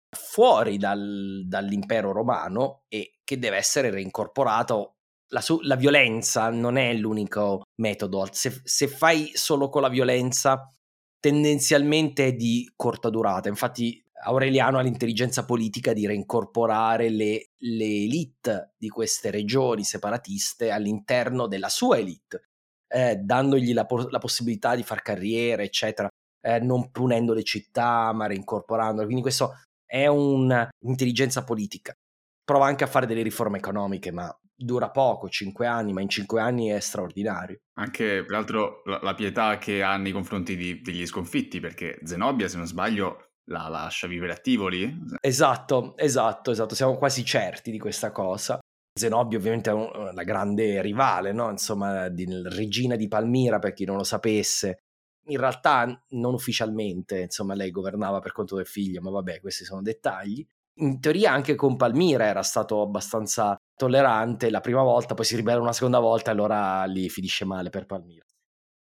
fuori 0.09 0.77
dal, 0.77 1.43
dall'impero 1.45 2.11
romano 2.11 2.83
e 2.89 3.19
che 3.23 3.39
deve 3.39 3.57
essere 3.57 3.89
reincorporato. 3.89 4.95
La, 5.29 5.41
la 5.61 5.77
violenza 5.77 6.49
non 6.49 6.77
è 6.77 6.93
l'unico 6.93 7.63
metodo. 7.75 8.27
Se, 8.31 8.61
se, 8.63 8.87
fai 8.87 9.31
solo 9.33 9.69
con 9.69 9.81
la 9.81 9.87
violenza, 9.87 10.67
tendenzialmente 11.19 12.27
è 12.27 12.33
di 12.33 12.69
corta 12.75 13.09
durata. 13.09 13.47
Infatti, 13.47 14.03
Aureliano 14.23 14.77
ha 14.77 14.81
l'intelligenza 14.81 15.45
politica 15.45 15.93
di 15.93 16.05
reincorporare 16.05 17.09
le, 17.09 17.51
le 17.57 17.85
elite 17.85 18.73
di 18.77 18.89
queste 18.89 19.31
regioni 19.31 19.83
separatiste 19.83 20.69
all'interno 20.69 21.47
della 21.47 21.69
sua 21.69 21.97
elite, 21.97 22.50
eh, 22.91 23.15
dandogli 23.17 23.73
la, 23.73 23.85
la, 24.09 24.19
possibilità 24.19 24.75
di 24.75 24.83
far 24.83 25.01
carriera, 25.01 25.63
eccetera, 25.63 26.09
eh, 26.41 26.59
non 26.59 26.91
punendo 26.91 27.33
le 27.33 27.43
città, 27.43 28.11
ma 28.13 28.27
reincorporandole. 28.27 29.05
Quindi 29.05 29.21
questo 29.21 29.53
è 29.85 30.07
un'intelligenza 30.07 31.43
politica. 31.43 31.93
Prova 32.43 32.65
anche 32.65 32.83
a 32.83 32.87
fare 32.87 33.05
delle 33.05 33.21
riforme 33.21 33.57
economiche, 33.57 34.11
ma 34.11 34.35
dura 34.53 34.89
poco, 34.89 35.29
cinque 35.29 35.67
anni, 35.67 35.93
ma 35.93 36.01
in 36.01 36.09
cinque 36.09 36.41
anni 36.41 36.67
è 36.67 36.79
straordinario. 36.79 37.59
Anche, 37.79 38.23
peraltro, 38.25 38.81
la, 38.85 38.99
la 39.01 39.13
pietà 39.13 39.57
che 39.57 39.81
ha 39.81 39.97
nei 39.97 40.11
confronti 40.11 40.55
di, 40.55 40.81
degli 40.81 41.05
sconfitti, 41.05 41.59
perché 41.59 41.99
Zenobia, 42.03 42.47
se 42.47 42.57
non 42.57 42.67
sbaglio, 42.67 43.31
la 43.45 43.67
lascia 43.67 44.07
vivere 44.07 44.33
a 44.33 44.37
Tivoli. 44.37 44.97
Esatto, 45.19 45.95
esatto, 45.97 46.51
esatto, 46.51 46.75
siamo 46.75 46.97
quasi 46.97 47.23
certi 47.23 47.71
di 47.71 47.79
questa 47.79 48.11
cosa. 48.11 48.59
Zenobia 48.93 49.37
ovviamente 49.37 49.69
è 49.69 49.73
un, 49.73 50.11
la 50.13 50.23
grande 50.23 50.81
rivale, 50.81 51.31
no? 51.31 51.49
insomma, 51.49 52.09
di, 52.09 52.25
regina 52.43 52.95
di 52.95 53.07
Palmira, 53.07 53.59
per 53.59 53.73
chi 53.73 53.85
non 53.85 53.97
lo 53.97 54.03
sapesse, 54.03 54.83
in 55.25 55.37
realtà 55.37 56.03
non 56.09 56.33
ufficialmente, 56.33 57.21
insomma, 57.21 57.53
lei 57.53 57.71
governava 57.71 58.19
per 58.19 58.31
conto 58.31 58.55
del 58.55 58.65
figlio, 58.65 59.01
ma 59.01 59.09
vabbè, 59.11 59.39
questi 59.39 59.63
sono 59.63 59.81
dettagli. 59.81 60.45
In 60.79 60.99
teoria 60.99 61.31
anche 61.31 61.55
con 61.55 61.75
Palmira 61.75 62.25
era 62.25 62.43
stato 62.43 62.81
abbastanza 62.81 63.55
tollerante 63.75 64.49
la 64.49 64.61
prima 64.61 64.81
volta, 64.81 65.13
poi 65.13 65.25
si 65.25 65.35
ribella 65.35 65.61
una 65.61 65.73
seconda 65.73 65.99
volta 65.99 66.29
e 66.29 66.33
allora 66.33 66.83
lì 66.85 67.09
finisce 67.09 67.45
male 67.45 67.69
per 67.69 67.85
Palmira. 67.85 68.25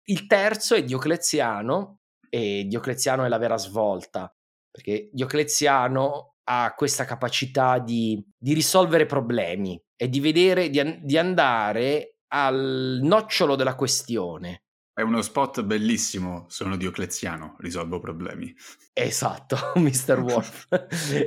Il 0.05 0.27
terzo 0.27 0.75
è 0.75 0.83
Diocleziano 0.83 1.99
e 2.29 2.65
Diocleziano 2.67 3.25
è 3.25 3.29
la 3.29 3.39
vera 3.39 3.59
svolta, 3.59 4.33
perché 4.71 5.11
Diocleziano 5.13 6.30
ha 6.45 6.75
questa 6.77 7.05
capacità 7.05 7.79
di, 7.79 8.23
di 8.37 8.53
risolvere 8.53 9.07
problemi 9.07 9.81
e 9.97 10.09
di 10.09 10.21
vedere, 10.21 10.71
di, 10.71 11.01
di 11.03 11.19
andare 11.19 12.17
al 12.29 13.01
nocciolo 13.03 13.57
della 13.57 13.75
questione 13.75 14.63
è 15.01 15.03
uno 15.03 15.23
spot 15.23 15.63
bellissimo, 15.63 16.45
sono 16.49 16.77
Diocleziano, 16.77 17.57
risolvo 17.61 17.99
problemi. 18.01 18.55
Esatto, 18.93 19.57
Mr. 19.77 20.19
Wolf. 20.21 20.67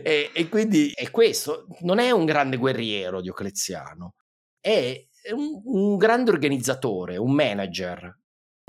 e, 0.03 0.29
e, 0.31 0.49
quindi 0.49 0.91
è 0.93 1.09
questo, 1.09 1.65
non 1.79 1.97
è 1.97 2.11
un 2.11 2.25
grande 2.25 2.57
guerriero 2.57 3.19
Diocleziano, 3.19 4.13
è 4.59 5.07
un, 5.33 5.61
un 5.65 5.97
grande 5.97 6.29
organizzatore, 6.29 7.17
un 7.17 7.33
manager, 7.33 8.15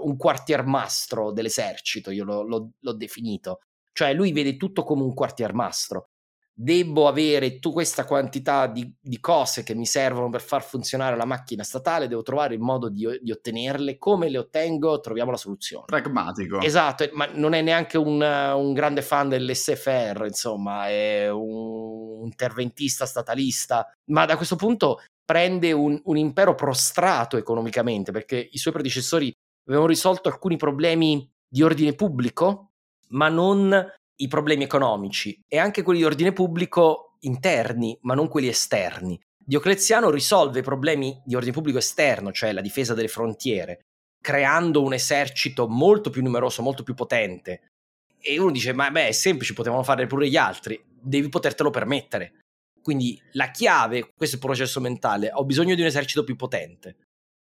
un 0.02 0.16
quartiermastro 0.16 1.32
dell'esercito, 1.32 2.10
io 2.10 2.24
l'ho, 2.24 2.42
l'ho, 2.42 2.70
l'ho 2.78 2.92
definito. 2.94 3.58
Cioè 3.92 4.14
lui 4.14 4.32
vede 4.32 4.56
tutto 4.56 4.84
come 4.84 5.02
un 5.02 5.12
quartiermastro 5.12 6.12
devo 6.56 7.08
avere 7.08 7.58
tu 7.58 7.72
questa 7.72 8.04
quantità 8.04 8.68
di, 8.68 8.88
di, 9.00 9.18
cose 9.18 9.64
che 9.64 9.74
mi 9.74 9.86
servono 9.86 10.28
per 10.30 10.40
far 10.40 10.62
funzionare 10.62 11.16
la 11.16 11.24
macchina 11.24 11.64
statale, 11.64 12.06
devo 12.06 12.22
trovare 12.22 12.54
il 12.54 12.60
modo 12.60 12.88
di, 12.88 13.06
di, 13.20 13.32
ottenerle, 13.32 13.98
come 13.98 14.28
le 14.28 14.38
ottengo, 14.38 15.00
troviamo 15.00 15.32
la 15.32 15.36
soluzione. 15.36 15.86
Pragmatico. 15.86 16.60
Esatto, 16.60 17.08
ma 17.12 17.28
non 17.32 17.54
è 17.54 17.60
neanche 17.60 17.98
un, 17.98 18.22
un 18.22 18.72
grande 18.72 19.02
fan 19.02 19.28
dell'SFR, 19.28 20.24
insomma, 20.26 20.88
è 20.88 21.28
un 21.28 22.22
interventista 22.22 23.04
statalista, 23.04 23.92
ma 24.10 24.24
da 24.24 24.36
questo 24.36 24.56
punto 24.56 25.02
prende 25.24 25.72
un, 25.72 26.00
un 26.04 26.16
impero 26.16 26.54
prostrato 26.54 27.36
economicamente, 27.36 28.12
perché 28.12 28.48
i 28.52 28.58
suoi 28.58 28.72
predecessori 28.72 29.32
avevano 29.66 29.88
risolto 29.88 30.28
alcuni 30.28 30.56
problemi 30.56 31.28
di 31.48 31.62
ordine 31.62 31.94
pubblico, 31.94 32.70
ma 33.08 33.28
non 33.28 33.92
i 34.16 34.28
problemi 34.28 34.64
economici 34.64 35.38
e 35.48 35.58
anche 35.58 35.82
quelli 35.82 36.00
di 36.00 36.04
ordine 36.04 36.32
pubblico 36.32 37.16
interni, 37.20 37.98
ma 38.02 38.14
non 38.14 38.28
quelli 38.28 38.48
esterni. 38.48 39.20
Diocleziano 39.36 40.10
risolve 40.10 40.60
i 40.60 40.62
problemi 40.62 41.20
di 41.24 41.34
ordine 41.34 41.52
pubblico 41.52 41.78
esterno, 41.78 42.32
cioè 42.32 42.52
la 42.52 42.60
difesa 42.60 42.94
delle 42.94 43.08
frontiere, 43.08 43.80
creando 44.20 44.82
un 44.82 44.94
esercito 44.94 45.68
molto 45.68 46.10
più 46.10 46.22
numeroso, 46.22 46.62
molto 46.62 46.82
più 46.82 46.94
potente. 46.94 47.68
E 48.18 48.38
uno 48.38 48.50
dice: 48.50 48.72
Ma 48.72 48.90
beh, 48.90 49.08
è 49.08 49.12
semplice, 49.12 49.52
potevano 49.52 49.82
fare 49.82 50.06
pure 50.06 50.28
gli 50.28 50.36
altri, 50.36 50.82
devi 50.86 51.28
potertelo 51.28 51.70
permettere. 51.70 52.40
Quindi 52.80 53.20
la 53.32 53.50
chiave, 53.50 54.12
questo 54.14 54.36
è 54.36 54.38
il 54.38 54.44
processo 54.44 54.80
mentale, 54.80 55.30
ho 55.32 55.44
bisogno 55.44 55.74
di 55.74 55.80
un 55.80 55.86
esercito 55.86 56.24
più 56.24 56.36
potente, 56.36 56.96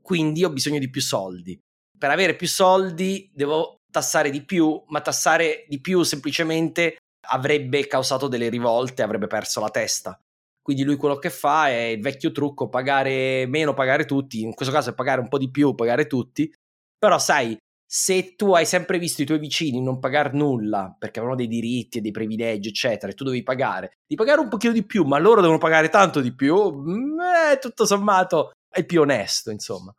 quindi 0.01 0.43
ho 0.43 0.51
bisogno 0.51 0.79
di 0.79 0.89
più 0.89 1.01
soldi. 1.01 1.59
Per 1.97 2.09
avere 2.09 2.35
più 2.35 2.47
soldi 2.47 3.31
devo 3.33 3.77
tassare 3.93 4.31
di 4.31 4.43
più, 4.43 4.81
ma 4.87 5.01
tassare 5.01 5.65
di 5.69 5.79
più 5.79 6.01
semplicemente 6.01 6.97
avrebbe 7.27 7.85
causato 7.85 8.27
delle 8.27 8.49
rivolte, 8.49 9.03
avrebbe 9.03 9.27
perso 9.27 9.59
la 9.61 9.69
testa. 9.69 10.19
Quindi 10.61 10.83
lui 10.83 10.95
quello 10.95 11.17
che 11.17 11.29
fa 11.29 11.67
è 11.67 11.91
il 11.91 12.01
vecchio 12.01 12.31
trucco, 12.31 12.69
pagare 12.69 13.45
meno, 13.45 13.73
pagare 13.73 14.05
tutti, 14.05 14.41
in 14.41 14.53
questo 14.53 14.73
caso 14.73 14.89
è 14.89 14.93
pagare 14.95 15.21
un 15.21 15.27
po' 15.27 15.37
di 15.37 15.51
più, 15.51 15.75
pagare 15.75 16.07
tutti, 16.07 16.51
però 16.97 17.19
sai, 17.19 17.55
se 17.85 18.35
tu 18.35 18.53
hai 18.53 18.65
sempre 18.65 18.97
visto 18.97 19.21
i 19.21 19.25
tuoi 19.25 19.37
vicini 19.39 19.79
non 19.81 19.99
pagare 19.99 20.31
nulla 20.31 20.95
perché 20.97 21.19
avevano 21.19 21.37
dei 21.37 21.47
diritti 21.47 21.99
e 21.99 22.01
dei 22.01 22.11
privilegi, 22.11 22.69
eccetera, 22.69 23.11
e 23.11 23.15
tu 23.15 23.23
devi 23.23 23.43
pagare, 23.43 23.91
di 24.07 24.15
pagare 24.15 24.39
un 24.39 24.49
pochino 24.49 24.73
di 24.73 24.83
più, 24.85 25.03
ma 25.03 25.19
loro 25.19 25.41
devono 25.41 25.59
pagare 25.59 25.89
tanto 25.89 26.19
di 26.19 26.33
più, 26.33 26.55
eh, 26.55 27.59
tutto 27.59 27.85
sommato 27.85 28.53
è 28.73 28.83
più 28.83 29.01
onesto, 29.01 29.51
insomma. 29.51 29.93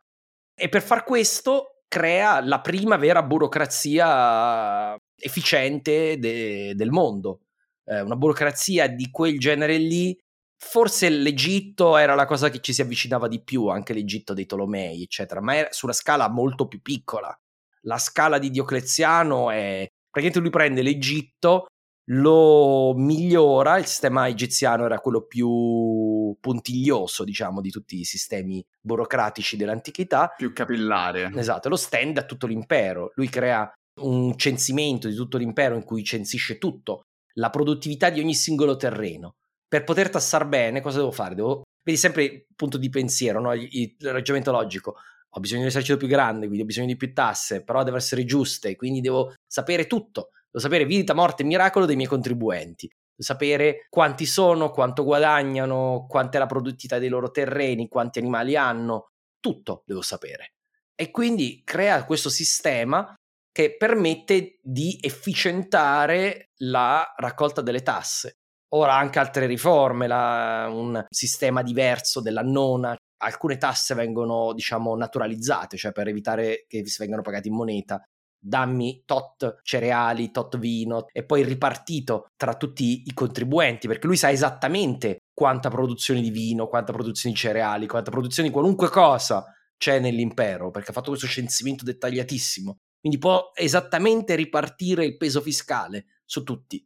E 0.57 0.67
per 0.67 0.81
far 0.81 1.03
questo 1.03 1.74
crea 1.87 2.41
la 2.41 2.61
prima 2.61 2.97
vera 2.97 3.23
burocrazia 3.23 4.95
efficiente 5.17 6.17
de- 6.19 6.73
del 6.75 6.91
mondo. 6.91 7.41
Eh, 7.85 8.01
una 8.01 8.15
burocrazia 8.15 8.87
di 8.87 9.09
quel 9.11 9.39
genere 9.39 9.77
lì. 9.77 10.17
Forse 10.57 11.09
l'Egitto 11.09 11.97
era 11.97 12.15
la 12.15 12.25
cosa 12.25 12.49
che 12.49 12.59
ci 12.59 12.73
si 12.73 12.81
avvicinava 12.81 13.27
di 13.27 13.43
più, 13.43 13.67
anche 13.67 13.93
l'Egitto 13.93 14.33
dei 14.33 14.45
Tolomei, 14.45 15.03
eccetera, 15.03 15.41
ma 15.41 15.55
era 15.55 15.71
su 15.71 15.85
una 15.85 15.93
scala 15.93 16.29
molto 16.29 16.67
più 16.67 16.81
piccola. 16.81 17.37
La 17.81 17.97
scala 17.97 18.39
di 18.39 18.49
Diocleziano 18.49 19.51
è 19.51 19.87
praticamente 20.09 20.39
lui 20.39 20.49
prende 20.49 20.81
l'Egitto, 20.81 21.65
lo 22.09 22.93
migliora, 22.95 23.77
il 23.77 23.85
sistema 23.85 24.27
egiziano 24.27 24.85
era 24.85 24.99
quello 24.99 25.25
più 25.25 26.35
puntiglioso, 26.39 27.23
diciamo, 27.23 27.61
di 27.61 27.71
tutti 27.71 27.99
i 27.99 28.03
sistemi 28.03 28.63
burocratici 28.79 29.57
dell'antichità. 29.57 30.33
Più 30.35 30.53
capillare. 30.53 31.31
Esatto, 31.35 31.69
lo 31.69 31.75
stende 31.75 32.19
a 32.19 32.25
tutto 32.25 32.45
l'impero. 32.45 33.11
Lui 33.15 33.29
crea 33.29 33.71
un 34.01 34.37
censimento 34.37 35.07
di 35.07 35.15
tutto 35.15 35.37
l'impero 35.37 35.75
in 35.75 35.83
cui 35.83 36.03
censisce 36.03 36.57
tutto, 36.57 37.03
la 37.35 37.49
produttività 37.49 38.09
di 38.09 38.19
ogni 38.19 38.35
singolo 38.35 38.75
terreno. 38.75 39.35
Per 39.67 39.83
poter 39.83 40.09
tassare 40.09 40.45
bene, 40.45 40.81
cosa 40.81 40.99
devo 40.99 41.11
fare? 41.11 41.35
Devo... 41.35 41.63
Vedi 41.83 41.97
sempre 41.97 42.23
il 42.23 42.45
punto 42.55 42.77
di 42.77 42.89
pensiero, 42.89 43.39
no? 43.39 43.53
il, 43.53 43.67
il 43.71 43.95
ragionamento 43.99 44.51
logico. 44.51 44.95
Ho 45.29 45.39
bisogno 45.39 45.59
di 45.59 45.65
un 45.65 45.71
esercito 45.71 45.97
più 45.97 46.07
grande, 46.07 46.45
quindi 46.45 46.61
ho 46.61 46.65
bisogno 46.65 46.87
di 46.87 46.95
più 46.95 47.13
tasse, 47.13 47.63
però 47.63 47.79
devono 47.79 47.97
essere 47.97 48.23
giuste, 48.25 48.75
quindi 48.75 49.01
devo 49.01 49.33
sapere 49.45 49.85
tutto 49.85 50.29
Devo 50.55 50.69
sapere 50.69 50.85
vita, 50.85 51.13
morte 51.13 51.43
e 51.43 51.45
miracolo 51.45 51.85
dei 51.85 51.97
miei 51.97 52.07
contribuenti. 52.07 52.87
Devo 52.87 53.23
sapere 53.23 53.87
quanti 53.89 54.25
sono, 54.25 54.71
quanto 54.71 55.03
guadagnano, 55.03 56.05
quanta 56.07 56.37
è 56.37 56.39
la 56.39 56.45
produttività 56.45 56.97
dei 56.97 57.09
loro 57.09 57.29
terreni, 57.29 57.89
quanti 57.89 58.19
animali 58.19 58.55
hanno. 58.55 59.09
Tutto 59.41 59.83
devo 59.85 60.01
sapere. 60.01 60.53
E 60.95 61.11
quindi 61.11 61.61
crea 61.65 62.05
questo 62.05 62.29
sistema 62.29 63.13
che 63.51 63.75
permette 63.75 64.59
di 64.61 64.97
efficientare 65.01 66.51
la 66.59 67.05
raccolta 67.17 67.61
delle 67.61 67.83
tasse. 67.83 68.37
Ora 68.75 68.95
anche 68.95 69.19
altre 69.19 69.47
riforme, 69.47 70.07
la, 70.07 70.69
un 70.71 71.05
sistema 71.09 71.63
diverso 71.63 72.21
della 72.21 72.43
nona, 72.43 72.95
alcune 73.17 73.57
tasse 73.57 73.93
vengono 73.93 74.53
diciamo 74.53 74.95
naturalizzate, 74.95 75.75
cioè 75.75 75.91
per 75.91 76.07
evitare 76.07 76.63
che 76.65 76.85
si 76.87 76.95
vengano 76.99 77.23
pagati 77.23 77.49
in 77.49 77.55
moneta, 77.55 78.01
dammi 78.45 79.01
tot 79.05 79.59
cereali, 79.63 80.29
tot 80.29 80.57
vino 80.57 81.07
e 81.11 81.23
poi 81.23 81.43
ripartito 81.43 82.27
tra 82.35 82.55
tutti 82.55 83.03
i 83.05 83.13
contribuenti 83.13 83.87
perché 83.87 84.05
lui 84.05 84.17
sa 84.17 84.29
esattamente 84.29 85.23
quanta 85.33 85.69
produzione 85.69 86.21
di 86.21 86.29
vino, 86.29 86.67
quanta 86.67 86.93
produzione 86.93 87.33
di 87.33 87.41
cereali, 87.41 87.87
quanta 87.87 88.11
produzione 88.11 88.49
di 88.49 88.53
qualunque 88.53 88.89
cosa 88.89 89.45
c'è 89.77 89.99
nell'impero 89.99 90.69
perché 90.69 90.91
ha 90.91 90.93
fatto 90.93 91.09
questo 91.09 91.27
censimento 91.27 91.83
dettagliatissimo. 91.83 92.77
quindi 92.99 93.17
può 93.17 93.51
esattamente 93.55 94.35
ripartire 94.35 95.05
il 95.05 95.17
peso 95.17 95.41
fiscale 95.41 96.05
su 96.23 96.43
tutti. 96.43 96.85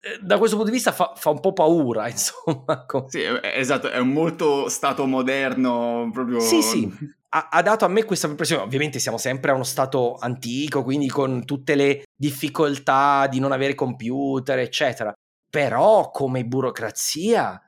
Eh, 0.00 0.18
da 0.22 0.38
questo 0.38 0.56
punto 0.56 0.70
di 0.70 0.76
vista 0.76 0.92
fa, 0.92 1.12
fa 1.16 1.30
un 1.30 1.40
po' 1.40 1.52
paura, 1.52 2.08
insomma. 2.08 2.86
Sì, 3.08 3.22
esatto, 3.42 3.88
è 3.88 3.98
un 3.98 4.10
molto 4.10 4.68
stato 4.68 5.06
moderno, 5.06 6.08
proprio... 6.12 6.38
Sì, 6.40 6.62
sì, 6.62 6.90
ha, 7.30 7.48
ha, 7.50 7.62
dato 7.62 7.84
a 7.84 7.88
me 7.88 8.04
questa 8.04 8.26
impressione. 8.26 8.62
Ovviamente 8.62 8.98
siamo 8.98 9.18
sempre 9.18 9.50
a 9.50 9.54
uno 9.54 9.64
stato 9.64 10.16
antico, 10.16 10.82
quindi 10.82 11.08
con 11.08 11.44
tutte 11.44 11.74
le 11.74 12.04
difficoltà 12.16 13.26
di 13.26 13.40
non 13.40 13.52
avere 13.52 13.74
computer, 13.74 14.58
eccetera. 14.58 15.12
Però 15.50 16.10
come 16.10 16.44
burocrazia 16.44 17.60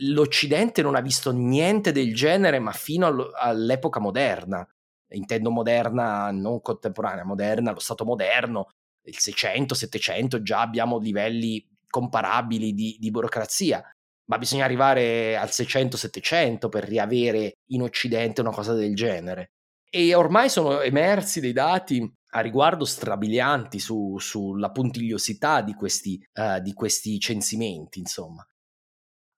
l'Occidente 0.00 0.82
non 0.82 0.94
ha 0.94 1.00
visto 1.00 1.32
niente 1.32 1.92
del 1.92 2.14
genere, 2.14 2.58
ma 2.58 2.72
fino 2.72 3.30
all'epoca 3.34 4.00
moderna. 4.00 4.66
Intendo 5.10 5.50
moderna, 5.50 6.30
non 6.30 6.60
contemporanea, 6.60 7.24
moderna, 7.24 7.72
lo 7.72 7.80
Stato 7.80 8.04
moderno, 8.04 8.68
il 9.04 9.18
600, 9.18 9.74
700, 9.74 10.42
già 10.42 10.60
abbiamo 10.60 10.98
livelli 10.98 11.66
comparabili 11.88 12.74
di, 12.74 12.96
di 13.00 13.10
burocrazia, 13.10 13.82
ma 14.30 14.38
bisogna 14.38 14.64
arrivare 14.64 15.36
al 15.36 15.48
600-700 15.48 16.68
per 16.68 16.84
riavere 16.84 17.58
in 17.70 17.82
Occidente 17.82 18.40
una 18.40 18.50
cosa 18.50 18.74
del 18.74 18.94
genere. 18.94 19.52
E 19.90 20.14
ormai 20.14 20.50
sono 20.50 20.80
emersi 20.80 21.40
dei 21.40 21.52
dati 21.52 22.06
a 22.32 22.40
riguardo 22.40 22.84
strabilianti 22.84 23.78
su, 23.78 24.18
sulla 24.18 24.70
puntigliosità 24.70 25.62
di 25.62 25.72
questi, 25.74 26.22
uh, 26.34 26.60
di 26.60 26.74
questi 26.74 27.18
censimenti, 27.18 28.00
insomma 28.00 28.46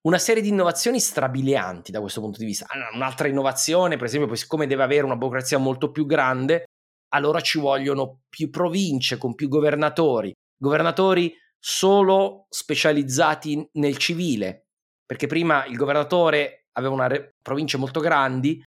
una 0.02 0.18
serie 0.18 0.42
di 0.42 0.48
innovazioni 0.48 0.98
strabilianti 0.98 1.92
da 1.92 2.00
questo 2.00 2.20
punto 2.20 2.38
di 2.38 2.46
vista. 2.46 2.66
Un'altra 2.94 3.28
innovazione, 3.28 3.96
per 3.96 4.06
esempio, 4.06 4.34
siccome 4.34 4.66
deve 4.66 4.82
avere 4.82 5.04
una 5.04 5.16
burocrazia 5.16 5.58
molto 5.58 5.90
più 5.90 6.06
grande, 6.06 6.64
allora 7.12 7.40
ci 7.40 7.58
vogliono 7.58 8.20
più 8.28 8.50
province 8.50 9.18
con 9.18 9.34
più 9.34 9.48
governatori, 9.48 10.32
governatori 10.56 11.34
solo 11.58 12.46
specializzati 12.48 13.68
nel 13.72 13.98
civile, 13.98 14.68
perché 15.10 15.26
prima 15.26 15.64
il 15.64 15.76
governatore 15.76 16.66
aveva 16.74 16.94
una 16.94 17.08
re- 17.08 17.34
province 17.42 17.76
molto 17.76 17.98
grandi, 17.98 18.62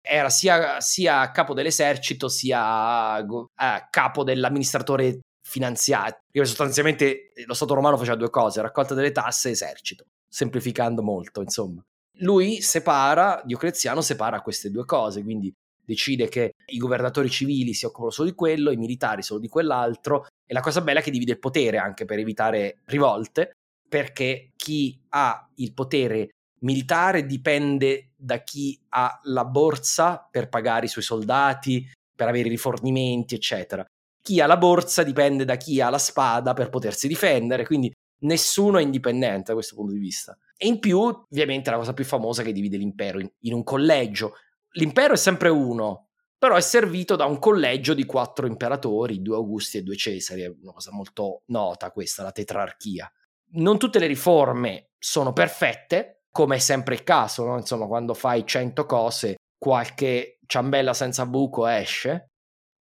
era 0.00 0.28
sia, 0.28 0.80
sia 0.80 1.32
capo 1.32 1.52
dell'esercito 1.52 2.28
sia 2.28 3.18
eh, 3.18 3.88
capo 3.90 4.22
dell'amministratore 4.22 5.18
finanziario, 5.42 6.20
perché 6.30 6.46
sostanzialmente 6.46 7.32
lo 7.44 7.54
Stato 7.54 7.74
romano 7.74 7.96
faceva 7.96 8.14
due 8.14 8.30
cose, 8.30 8.62
raccolta 8.62 8.94
delle 8.94 9.10
tasse 9.10 9.48
e 9.48 9.52
esercito 9.52 10.04
semplificando 10.28 11.02
molto, 11.02 11.40
insomma. 11.40 11.82
Lui 12.18 12.60
separa, 12.60 13.42
Diocleziano 13.44 14.00
separa 14.00 14.42
queste 14.42 14.70
due 14.70 14.84
cose, 14.84 15.24
quindi 15.24 15.52
decide 15.84 16.28
che 16.28 16.52
i 16.66 16.78
governatori 16.78 17.28
civili 17.28 17.74
si 17.74 17.84
occupano 17.84 18.12
solo 18.12 18.28
di 18.28 18.36
quello, 18.36 18.70
i 18.70 18.76
militari 18.76 19.24
solo 19.24 19.40
di 19.40 19.48
quell'altro, 19.48 20.26
e 20.46 20.54
la 20.54 20.60
cosa 20.60 20.82
bella 20.82 21.00
è 21.00 21.02
che 21.02 21.10
divide 21.10 21.32
il 21.32 21.40
potere 21.40 21.78
anche 21.78 22.04
per 22.04 22.20
evitare 22.20 22.78
rivolte, 22.84 23.56
perché 23.90 24.52
chi 24.54 25.02
ha 25.08 25.50
il 25.56 25.74
potere 25.74 26.28
militare 26.60 27.26
dipende 27.26 28.12
da 28.16 28.38
chi 28.44 28.80
ha 28.90 29.18
la 29.24 29.44
borsa 29.44 30.28
per 30.30 30.48
pagare 30.48 30.86
i 30.86 30.88
suoi 30.88 31.02
soldati, 31.02 31.90
per 32.14 32.28
avere 32.28 32.46
i 32.46 32.52
rifornimenti, 32.52 33.34
eccetera. 33.34 33.84
Chi 34.22 34.40
ha 34.40 34.46
la 34.46 34.56
borsa 34.56 35.02
dipende 35.02 35.44
da 35.44 35.56
chi 35.56 35.80
ha 35.80 35.90
la 35.90 35.98
spada 35.98 36.52
per 36.52 36.70
potersi 36.70 37.08
difendere, 37.08 37.66
quindi 37.66 37.92
nessuno 38.20 38.78
è 38.78 38.82
indipendente 38.82 39.46
da 39.48 39.54
questo 39.54 39.74
punto 39.74 39.92
di 39.92 39.98
vista. 39.98 40.38
E 40.56 40.68
in 40.68 40.78
più, 40.78 41.00
ovviamente, 41.00 41.70
la 41.70 41.76
cosa 41.78 41.92
più 41.92 42.04
famosa 42.04 42.44
che 42.44 42.52
divide 42.52 42.76
l'impero 42.76 43.18
in, 43.18 43.28
in 43.40 43.54
un 43.54 43.64
collegio. 43.64 44.34
L'impero 44.74 45.14
è 45.14 45.16
sempre 45.16 45.48
uno, 45.48 46.10
però 46.38 46.54
è 46.54 46.60
servito 46.60 47.16
da 47.16 47.24
un 47.24 47.40
collegio 47.40 47.92
di 47.94 48.04
quattro 48.04 48.46
imperatori, 48.46 49.20
due 49.22 49.34
Augusti 49.34 49.78
e 49.78 49.82
due 49.82 49.96
Cesari, 49.96 50.42
è 50.42 50.54
una 50.62 50.72
cosa 50.72 50.92
molto 50.92 51.42
nota 51.46 51.90
questa, 51.90 52.22
la 52.22 52.30
tetrarchia. 52.30 53.10
Non 53.52 53.78
tutte 53.78 53.98
le 53.98 54.06
riforme 54.06 54.90
sono 54.98 55.32
perfette, 55.32 56.24
come 56.30 56.56
è 56.56 56.58
sempre 56.58 56.94
il 56.94 57.02
caso, 57.02 57.44
no? 57.44 57.56
insomma, 57.56 57.86
quando 57.86 58.14
fai 58.14 58.46
cento 58.46 58.86
cose, 58.86 59.36
qualche 59.58 60.38
ciambella 60.46 60.94
senza 60.94 61.26
buco 61.26 61.66
esce, 61.66 62.28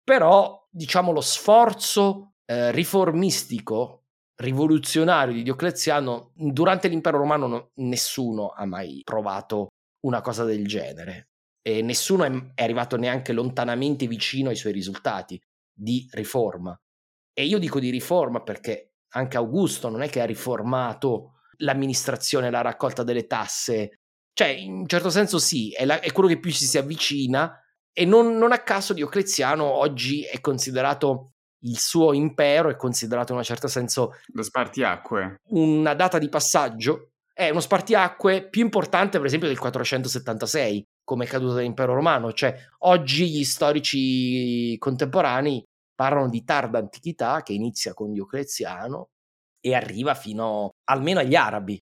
però 0.04 0.68
diciamo 0.70 1.12
lo 1.12 1.22
sforzo 1.22 2.34
eh, 2.46 2.72
riformistico 2.72 4.06
rivoluzionario 4.38 5.34
di 5.34 5.44
Diocleziano, 5.44 6.32
durante 6.34 6.88
l'impero 6.88 7.18
romano 7.18 7.48
no, 7.48 7.70
nessuno 7.76 8.50
ha 8.50 8.66
mai 8.66 9.02
provato 9.04 9.68
una 10.06 10.22
cosa 10.22 10.44
del 10.44 10.68
genere 10.68 11.30
e 11.62 11.82
nessuno 11.82 12.26
è 12.54 12.62
arrivato 12.62 12.98
neanche 12.98 13.34
lontanamente 13.34 14.08
vicino 14.08 14.50
ai 14.50 14.56
suoi 14.56 14.74
risultati 14.74 15.42
di 15.74 16.08
riforma. 16.12 16.76
E 17.34 17.46
io 17.46 17.58
dico 17.58 17.80
di 17.80 17.90
riforma 17.90 18.42
perché 18.42 18.95
anche 19.16 19.38
Augusto 19.38 19.90
non 19.90 20.02
è 20.02 20.10
che 20.10 20.22
ha 20.22 20.26
riformato 20.26 21.40
l'amministrazione, 21.60 22.50
la 22.50 22.62
raccolta 22.62 23.04
delle 23.04 23.26
tasse, 23.26 24.00
cioè 24.34 24.48
in 24.48 24.74
un 24.74 24.88
certo 24.88 25.10
senso 25.10 25.40
sì, 25.40 25.72
è, 25.72 25.86
la, 25.86 26.00
è 26.00 26.12
quello 26.12 26.30
che 26.30 26.40
più 26.40 26.52
ci 26.52 26.66
si 26.66 26.78
avvicina 26.78 27.58
e 27.94 28.06
non, 28.06 28.38
non 28.38 28.52
a 28.52 28.60
caso 28.60 28.94
Diocleziano 28.94 29.64
oggi 29.64 30.24
è 30.24 30.42
considerato 30.42 31.32
il 31.60 31.80
suo 31.80 32.14
impero 32.14 32.70
è 32.70 32.76
considerato 32.76 33.32
in 33.32 33.40
un 33.40 33.44
certo 33.44 33.68
senso 33.68 34.20
lo 34.34 34.44
spartiacque. 34.44 35.38
una 35.50 35.94
data 35.94 36.18
di 36.20 36.30
passaggio. 36.30 37.12
È 37.34 37.50
uno 37.50 37.60
spartiacque 37.60 38.48
più 38.48 38.62
importante 38.62 39.18
per 39.18 39.26
esempio 39.26 39.48
del 39.48 39.58
476 39.58 40.86
come 41.04 41.26
è 41.26 41.28
caduto 41.28 41.54
dell'impero 41.54 41.94
romano. 41.94 42.34
Cioè 42.34 42.56
oggi 42.80 43.30
gli 43.30 43.44
storici 43.44 44.78
contemporanei 44.78 45.64
parlano 45.96 46.30
di 46.30 46.44
tarda 46.44 46.80
antichità 46.80 47.42
che 47.42 47.54
inizia 47.54 47.94
con 47.94 48.12
Diocleziano 48.12 49.10
e 49.60 49.74
arriva 49.74 50.14
fino 50.14 50.72
almeno 50.84 51.20
agli 51.20 51.36
arabi 51.36 51.82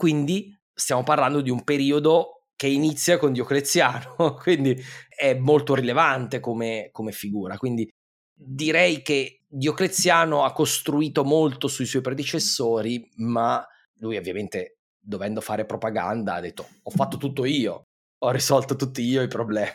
quindi 0.00 0.56
stiamo 0.72 1.02
parlando 1.02 1.40
di 1.40 1.50
un 1.50 1.62
periodo 1.62 2.44
che 2.56 2.68
inizia 2.68 3.18
con 3.18 3.32
Diocleziano, 3.32 4.34
quindi 4.40 4.74
è 5.08 5.34
molto 5.34 5.74
rilevante 5.74 6.40
come, 6.40 6.88
come 6.92 7.12
figura. 7.12 7.56
Quindi 7.58 7.86
direi 8.32 9.02
che 9.02 9.42
Diocleziano 9.46 10.44
ha 10.44 10.52
costruito 10.52 11.24
molto 11.24 11.68
sui 11.68 11.86
suoi 11.86 12.02
predecessori, 12.02 13.10
ma 13.16 13.62
lui 13.98 14.16
ovviamente 14.16 14.78
dovendo 14.98 15.40
fare 15.40 15.66
propaganda 15.66 16.34
ha 16.34 16.40
detto 16.40 16.66
ho 16.82 16.90
fatto 16.90 17.16
tutto 17.16 17.44
io, 17.44 17.88
ho 18.18 18.30
risolto 18.30 18.76
tutti 18.76 19.02
io 19.02 19.22
i 19.22 19.28
problemi. 19.28 19.68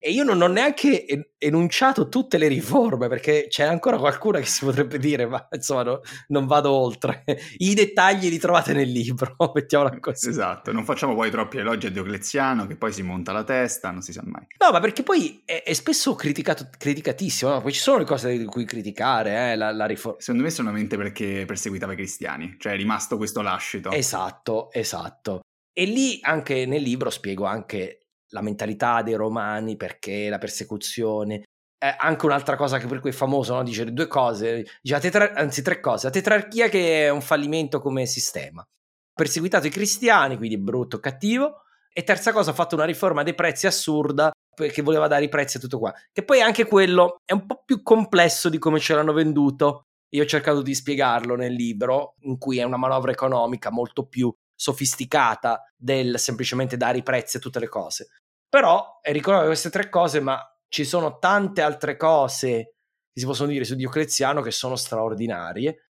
E 0.00 0.12
io 0.12 0.22
non 0.22 0.40
ho 0.40 0.46
neanche 0.46 1.34
enunciato 1.38 2.08
tutte 2.08 2.38
le 2.38 2.46
riforme, 2.46 3.08
perché 3.08 3.46
c'è 3.48 3.64
ancora 3.64 3.98
qualcuna 3.98 4.38
che 4.38 4.46
si 4.46 4.64
potrebbe 4.64 4.98
dire, 4.98 5.26
ma 5.26 5.48
insomma 5.50 5.82
no, 5.82 6.00
non 6.28 6.46
vado 6.46 6.70
oltre. 6.70 7.24
I 7.58 7.74
dettagli 7.74 8.28
li 8.28 8.38
trovate 8.38 8.72
nel 8.72 8.88
libro, 8.88 9.34
mettiamola 9.52 9.98
così. 9.98 10.28
Esatto, 10.28 10.70
non 10.70 10.84
facciamo 10.84 11.14
poi 11.16 11.30
troppi 11.30 11.58
elogi 11.58 11.86
a 11.86 11.90
Diocleziano, 11.90 12.66
che 12.66 12.76
poi 12.76 12.92
si 12.92 13.02
monta 13.02 13.32
la 13.32 13.42
testa, 13.42 13.90
non 13.90 14.02
si 14.02 14.12
sa 14.12 14.22
mai. 14.24 14.46
No, 14.58 14.70
ma 14.70 14.78
perché 14.78 15.02
poi 15.02 15.42
è, 15.44 15.64
è 15.64 15.72
spesso 15.72 16.14
criticatissimo, 16.14 17.50
no? 17.50 17.60
poi 17.60 17.72
ci 17.72 17.80
sono 17.80 17.98
le 17.98 18.04
cose 18.04 18.38
di 18.38 18.44
cui 18.44 18.64
criticare, 18.64 19.52
eh, 19.52 19.56
la, 19.56 19.72
la 19.72 19.86
riforma. 19.86 20.20
Secondo 20.20 20.44
me 20.44 20.50
solamente 20.50 20.96
perché 20.96 21.44
perseguitava 21.44 21.94
i 21.94 21.96
cristiani, 21.96 22.54
cioè 22.58 22.74
è 22.74 22.76
rimasto 22.76 23.16
questo 23.16 23.42
lascito. 23.42 23.90
Esatto, 23.90 24.70
esatto. 24.70 25.40
E 25.72 25.84
lì 25.84 26.18
anche 26.22 26.66
nel 26.66 26.82
libro 26.82 27.10
spiego 27.10 27.44
anche 27.44 28.07
la 28.30 28.42
mentalità 28.42 29.02
dei 29.02 29.14
romani, 29.14 29.76
perché 29.76 30.28
la 30.28 30.38
persecuzione. 30.38 31.42
Eh, 31.80 31.94
anche 31.96 32.26
un'altra 32.26 32.56
cosa 32.56 32.78
che 32.78 32.86
per 32.86 33.00
cui 33.00 33.10
è 33.10 33.12
famoso, 33.12 33.54
no? 33.54 33.62
dice 33.62 33.92
due 33.92 34.08
cose, 34.08 34.66
dice 34.82 34.98
tetra- 34.98 35.32
anzi 35.34 35.62
tre 35.62 35.78
cose, 35.78 36.06
la 36.06 36.12
tetrarchia 36.12 36.68
che 36.68 37.06
è 37.06 37.08
un 37.08 37.20
fallimento 37.20 37.80
come 37.80 38.04
sistema, 38.04 38.66
perseguitato 39.14 39.68
i 39.68 39.70
cristiani, 39.70 40.36
quindi 40.36 40.58
brutto, 40.58 40.98
cattivo, 40.98 41.62
e 41.92 42.02
terza 42.02 42.32
cosa 42.32 42.50
ha 42.50 42.54
fatto 42.54 42.74
una 42.74 42.84
riforma 42.84 43.22
dei 43.22 43.34
prezzi 43.34 43.68
assurda 43.68 44.32
perché 44.56 44.82
voleva 44.82 45.06
dare 45.06 45.24
i 45.24 45.28
prezzi 45.28 45.58
a 45.58 45.60
tutto 45.60 45.78
qua, 45.78 45.94
che 46.12 46.24
poi 46.24 46.40
anche 46.40 46.66
quello 46.66 47.18
è 47.24 47.32
un 47.32 47.46
po' 47.46 47.62
più 47.64 47.80
complesso 47.82 48.48
di 48.48 48.58
come 48.58 48.80
ce 48.80 48.94
l'hanno 48.94 49.12
venduto, 49.12 49.82
io 50.14 50.24
ho 50.24 50.26
cercato 50.26 50.62
di 50.62 50.74
spiegarlo 50.74 51.36
nel 51.36 51.52
libro, 51.52 52.14
in 52.22 52.38
cui 52.38 52.58
è 52.58 52.64
una 52.64 52.76
manovra 52.76 53.12
economica 53.12 53.70
molto 53.70 54.06
più 54.06 54.34
sofisticata 54.58 55.62
del 55.76 56.18
semplicemente 56.18 56.76
dare 56.76 56.98
i 56.98 57.02
prezzi 57.04 57.36
a 57.36 57.40
tutte 57.40 57.60
le 57.60 57.68
cose. 57.68 58.08
Però 58.48 58.98
è 59.00 59.12
ricordare 59.12 59.46
queste 59.46 59.70
tre 59.70 59.88
cose, 59.88 60.20
ma 60.20 60.40
ci 60.68 60.84
sono 60.84 61.18
tante 61.18 61.62
altre 61.62 61.96
cose 61.96 62.74
che 63.12 63.20
si 63.20 63.24
possono 63.24 63.50
dire 63.50 63.64
su 63.64 63.76
Diocleziano 63.76 64.42
che 64.42 64.50
sono 64.50 64.74
straordinarie. 64.74 65.90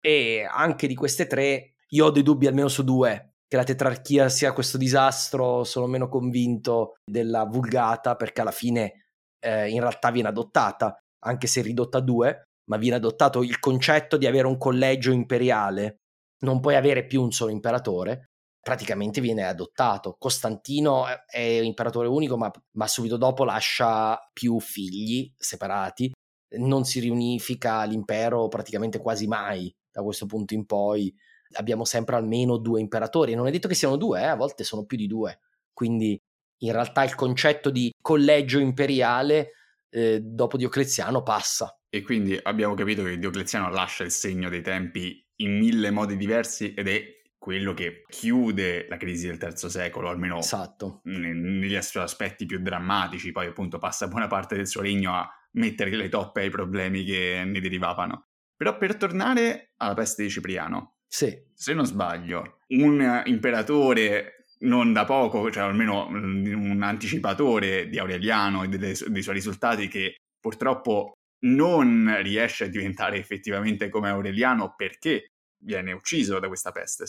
E 0.00 0.44
anche 0.48 0.88
di 0.88 0.94
queste 0.94 1.26
tre 1.26 1.74
io 1.90 2.06
ho 2.06 2.10
dei 2.10 2.24
dubbi 2.24 2.48
almeno 2.48 2.68
su 2.68 2.82
due. 2.82 3.34
Che 3.46 3.56
la 3.56 3.64
tetrarchia 3.64 4.28
sia 4.28 4.52
questo 4.52 4.76
disastro, 4.76 5.64
sono 5.64 5.86
meno 5.86 6.08
convinto 6.08 6.94
della 7.04 7.44
vulgata, 7.44 8.16
perché 8.16 8.40
alla 8.40 8.50
fine 8.50 9.06
eh, 9.38 9.68
in 9.68 9.80
realtà 9.80 10.10
viene 10.10 10.28
adottata, 10.28 10.96
anche 11.24 11.46
se 11.46 11.60
ridotta 11.62 11.98
a 11.98 12.02
due, 12.02 12.48
ma 12.64 12.76
viene 12.76 12.96
adottato 12.96 13.42
il 13.42 13.58
concetto 13.58 14.16
di 14.16 14.26
avere 14.26 14.46
un 14.46 14.56
collegio 14.56 15.10
imperiale 15.10 16.00
non 16.40 16.60
puoi 16.60 16.76
avere 16.76 17.06
più 17.06 17.22
un 17.22 17.32
solo 17.32 17.50
imperatore, 17.50 18.30
praticamente 18.60 19.20
viene 19.20 19.46
adottato. 19.46 20.16
Costantino 20.18 21.06
è 21.26 21.40
imperatore 21.40 22.08
unico, 22.08 22.36
ma, 22.36 22.50
ma 22.72 22.86
subito 22.86 23.16
dopo 23.16 23.44
lascia 23.44 24.18
più 24.32 24.58
figli 24.60 25.32
separati 25.36 26.12
non 26.58 26.84
si 26.84 27.00
riunifica 27.00 27.84
l'impero 27.84 28.48
praticamente 28.48 28.98
quasi 28.98 29.26
mai 29.26 29.72
da 29.90 30.02
questo 30.02 30.26
punto 30.26 30.54
in 30.54 30.66
poi. 30.66 31.14
Abbiamo 31.54 31.84
sempre 31.84 32.16
almeno 32.16 32.58
due 32.58 32.80
imperatori 32.80 33.34
non 33.34 33.46
è 33.46 33.50
detto 33.50 33.68
che 33.68 33.74
siano 33.74 33.96
due, 33.96 34.20
eh, 34.20 34.26
a 34.26 34.36
volte 34.36 34.64
sono 34.64 34.84
più 34.84 34.96
di 34.96 35.06
due. 35.06 35.40
Quindi 35.72 36.20
in 36.62 36.72
realtà 36.72 37.04
il 37.04 37.14
concetto 37.14 37.70
di 37.70 37.92
collegio 38.00 38.58
imperiale 38.58 39.52
eh, 39.90 40.20
dopo 40.20 40.56
Diocleziano 40.56 41.22
passa. 41.22 41.74
E 41.88 42.02
quindi 42.02 42.38
abbiamo 42.40 42.74
capito 42.74 43.02
che 43.02 43.18
Diocleziano 43.18 43.70
lascia 43.70 44.04
il 44.04 44.10
segno 44.10 44.48
dei 44.48 44.62
tempi 44.62 45.24
in 45.42 45.58
mille 45.58 45.90
modi 45.90 46.16
diversi 46.16 46.74
ed 46.74 46.88
è 46.88 47.18
quello 47.40 47.72
che 47.72 48.04
chiude 48.06 48.86
la 48.88 48.98
crisi 48.98 49.26
del 49.26 49.38
terzo 49.38 49.68
secolo, 49.70 50.10
almeno 50.10 50.38
esatto. 50.38 51.00
negli 51.04 51.74
aspetti 51.74 52.44
più 52.44 52.60
drammatici, 52.60 53.32
poi 53.32 53.46
appunto 53.46 53.78
passa 53.78 54.08
buona 54.08 54.26
parte 54.26 54.56
del 54.56 54.66
suo 54.66 54.82
regno 54.82 55.14
a 55.14 55.28
mettere 55.52 55.90
le 55.96 56.10
toppe 56.10 56.42
ai 56.42 56.50
problemi 56.50 57.02
che 57.02 57.42
ne 57.46 57.60
derivavano. 57.60 58.26
Però 58.54 58.76
per 58.76 58.96
tornare 58.96 59.72
alla 59.78 59.94
peste 59.94 60.22
di 60.22 60.28
Cipriano, 60.28 60.96
sì. 61.06 61.34
se 61.54 61.72
non 61.72 61.86
sbaglio, 61.86 62.58
un 62.68 63.22
imperatore 63.24 64.44
non 64.60 64.92
da 64.92 65.06
poco, 65.06 65.50
cioè 65.50 65.62
almeno 65.62 66.08
un 66.08 66.80
anticipatore 66.82 67.88
di 67.88 67.98
Aureliano 67.98 68.64
e 68.64 68.68
dei, 68.68 68.94
dei 69.06 69.22
suoi 69.22 69.34
risultati 69.34 69.88
che 69.88 70.16
purtroppo 70.38 71.14
non 71.40 72.18
riesce 72.22 72.64
a 72.64 72.68
diventare 72.68 73.18
effettivamente 73.18 73.88
come 73.88 74.08
Aureliano 74.08 74.74
perché 74.76 75.32
viene 75.62 75.92
ucciso 75.92 76.38
da 76.38 76.48
questa 76.48 76.72
peste. 76.72 77.04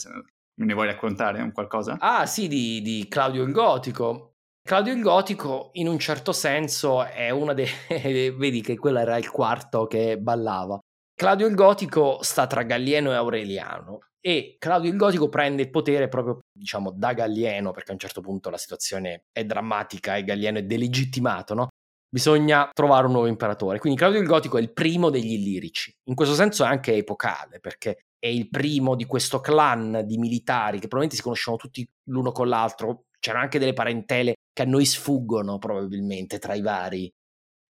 Me 0.54 0.66
ne 0.66 0.74
vuoi 0.74 0.86
raccontare 0.86 1.40
un 1.40 1.52
qualcosa? 1.52 1.96
Ah 1.98 2.26
sì, 2.26 2.48
di, 2.48 2.82
di 2.82 3.06
Claudio 3.08 3.42
il 3.42 3.52
Gotico. 3.52 4.34
Claudio 4.62 4.92
il 4.92 5.02
Gotico 5.02 5.70
in 5.74 5.88
un 5.88 5.98
certo 5.98 6.32
senso 6.32 7.04
è 7.04 7.30
una 7.30 7.52
dei... 7.52 7.66
vedi 8.36 8.60
che 8.60 8.76
quello 8.76 8.98
era 8.98 9.16
il 9.16 9.28
quarto 9.30 9.86
che 9.86 10.18
ballava. 10.18 10.78
Claudio 11.14 11.46
il 11.46 11.54
Gotico 11.54 12.22
sta 12.22 12.46
tra 12.46 12.62
Gallieno 12.62 13.10
e 13.10 13.14
Aureliano 13.14 14.00
e 14.24 14.56
Claudio 14.58 14.90
il 14.90 14.96
Gotico 14.96 15.28
prende 15.28 15.62
il 15.62 15.70
potere 15.70 16.08
proprio 16.08 16.38
diciamo 16.52 16.92
da 16.92 17.12
Gallieno 17.12 17.72
perché 17.72 17.90
a 17.90 17.94
un 17.94 17.98
certo 17.98 18.20
punto 18.20 18.50
la 18.50 18.56
situazione 18.56 19.24
è 19.32 19.44
drammatica 19.44 20.16
e 20.16 20.24
Gallieno 20.24 20.58
è 20.58 20.64
delegittimato, 20.64 21.54
no? 21.54 21.68
Bisogna 22.14 22.68
trovare 22.74 23.06
un 23.06 23.12
nuovo 23.12 23.26
imperatore. 23.26 23.78
Quindi 23.78 23.98
Claudio 23.98 24.20
il 24.20 24.26
Gotico 24.26 24.58
è 24.58 24.60
il 24.60 24.74
primo 24.74 25.08
degli 25.08 25.32
Illirici. 25.32 25.90
In 26.10 26.14
questo 26.14 26.34
senso 26.34 26.62
è 26.62 26.66
anche 26.66 26.94
epocale 26.94 27.58
perché 27.58 28.04
è 28.18 28.26
il 28.26 28.50
primo 28.50 28.94
di 28.94 29.06
questo 29.06 29.40
clan 29.40 30.02
di 30.04 30.18
militari 30.18 30.78
che 30.78 30.88
probabilmente 30.88 31.16
si 31.16 31.22
conoscono 31.22 31.56
tutti 31.56 31.88
l'uno 32.10 32.30
con 32.30 32.48
l'altro. 32.48 33.04
C'erano 33.18 33.44
anche 33.44 33.58
delle 33.58 33.72
parentele 33.72 34.34
che 34.52 34.62
a 34.62 34.66
noi 34.66 34.84
sfuggono 34.84 35.58
probabilmente 35.58 36.38
tra 36.38 36.52
i 36.52 36.60
vari. 36.60 37.10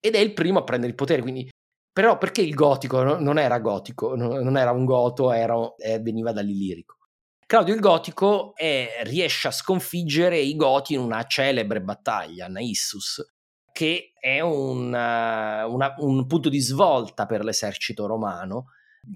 Ed 0.00 0.14
è 0.14 0.18
il 0.18 0.33
primo 0.33 0.61
a 0.61 0.64
prendere 0.64 0.90
il 0.90 0.96
potere, 0.96 1.20
quindi 1.20 1.46
però 1.92 2.16
perché 2.16 2.40
il 2.40 2.55
gotico 2.55 3.03
non 3.03 3.38
era 3.38 3.59
gotico, 3.59 4.14
non 4.16 4.57
era 4.57 4.70
un 4.70 4.87
goto, 4.87 5.33
era, 5.33 5.55
eh, 5.76 5.98
veniva 5.98 6.33
dall'illirico. 6.33 6.96
Claudio 7.44 7.74
il 7.74 7.81
Gotico 7.81 8.55
è, 8.55 9.00
riesce 9.03 9.48
a 9.48 9.50
sconfiggere 9.50 10.38
i 10.38 10.55
Goti 10.55 10.94
in 10.94 11.00
una 11.00 11.24
celebre 11.24 11.83
battaglia, 11.83 12.46
Naissus, 12.46 13.20
che 13.72 14.12
è 14.18 14.40
un, 14.40 14.87
uh, 14.87 15.72
una, 15.72 15.94
un 15.98 16.26
punto 16.26 16.48
di 16.48 16.61
svolta 16.61 17.26
per 17.26 17.44
l'esercito 17.44 18.06
romano, 18.06 18.66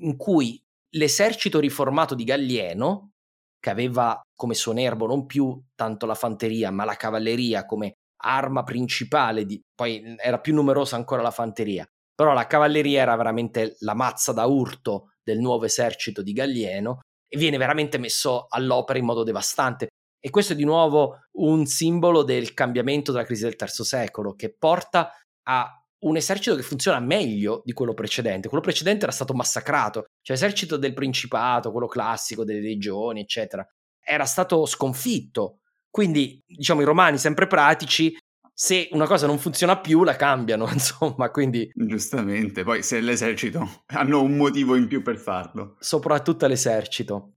in 0.00 0.16
cui 0.16 0.62
l'esercito 0.90 1.60
riformato 1.60 2.14
di 2.14 2.24
Gallieno, 2.24 3.10
che 3.58 3.70
aveva 3.70 4.20
come 4.34 4.54
suo 4.54 4.72
nervo 4.72 5.06
non 5.06 5.26
più 5.26 5.60
tanto 5.74 6.06
la 6.06 6.14
fanteria, 6.14 6.70
ma 6.70 6.84
la 6.84 6.96
cavalleria 6.96 7.64
come 7.64 7.94
arma 8.24 8.62
principale, 8.62 9.44
di, 9.44 9.60
poi 9.74 10.14
era 10.18 10.38
più 10.38 10.54
numerosa 10.54 10.96
ancora 10.96 11.22
la 11.22 11.30
fanteria, 11.30 11.86
però 12.14 12.32
la 12.32 12.46
cavalleria 12.46 13.02
era 13.02 13.16
veramente 13.16 13.76
la 13.80 13.94
mazza 13.94 14.32
da 14.32 14.44
urto 14.46 15.12
del 15.22 15.38
nuovo 15.38 15.64
esercito 15.64 16.22
di 16.22 16.32
Gallieno 16.32 17.00
e 17.26 17.38
viene 17.38 17.56
veramente 17.56 17.98
messo 17.98 18.46
all'opera 18.48 18.98
in 18.98 19.04
modo 19.04 19.24
devastante. 19.24 19.88
E 20.24 20.30
questo 20.30 20.54
è 20.54 20.56
di 20.56 20.64
nuovo 20.64 21.18
un 21.32 21.66
simbolo 21.66 22.22
del 22.22 22.54
cambiamento 22.54 23.12
della 23.12 23.26
crisi 23.26 23.42
del 23.42 23.56
terzo 23.56 23.84
secolo, 23.84 24.34
che 24.34 24.54
porta 24.56 25.12
a 25.42 25.70
un 25.98 26.16
esercito 26.16 26.56
che 26.56 26.62
funziona 26.62 26.98
meglio 26.98 27.60
di 27.62 27.74
quello 27.74 27.92
precedente. 27.92 28.48
Quello 28.48 28.62
precedente 28.62 29.04
era 29.04 29.12
stato 29.12 29.34
massacrato, 29.34 30.06
cioè 30.22 30.34
l'esercito 30.34 30.78
del 30.78 30.94
Principato, 30.94 31.70
quello 31.70 31.88
classico 31.88 32.42
delle 32.42 32.62
legioni, 32.62 33.20
eccetera, 33.20 33.66
era 34.02 34.24
stato 34.24 34.64
sconfitto. 34.64 35.58
Quindi, 35.90 36.42
diciamo, 36.46 36.80
i 36.80 36.84
romani 36.84 37.18
sempre 37.18 37.46
pratici 37.46 38.16
se 38.50 38.88
una 38.92 39.06
cosa 39.06 39.26
non 39.26 39.38
funziona 39.38 39.78
più 39.78 40.04
la 40.04 40.16
cambiano, 40.16 40.66
insomma, 40.72 41.30
quindi... 41.30 41.70
Giustamente, 41.74 42.62
poi 42.62 42.82
se 42.82 43.00
l'esercito 43.00 43.82
hanno 43.88 44.22
un 44.22 44.38
motivo 44.38 44.74
in 44.74 44.86
più 44.86 45.02
per 45.02 45.18
farlo. 45.18 45.76
Soprattutto 45.80 46.46
l'esercito. 46.46 47.33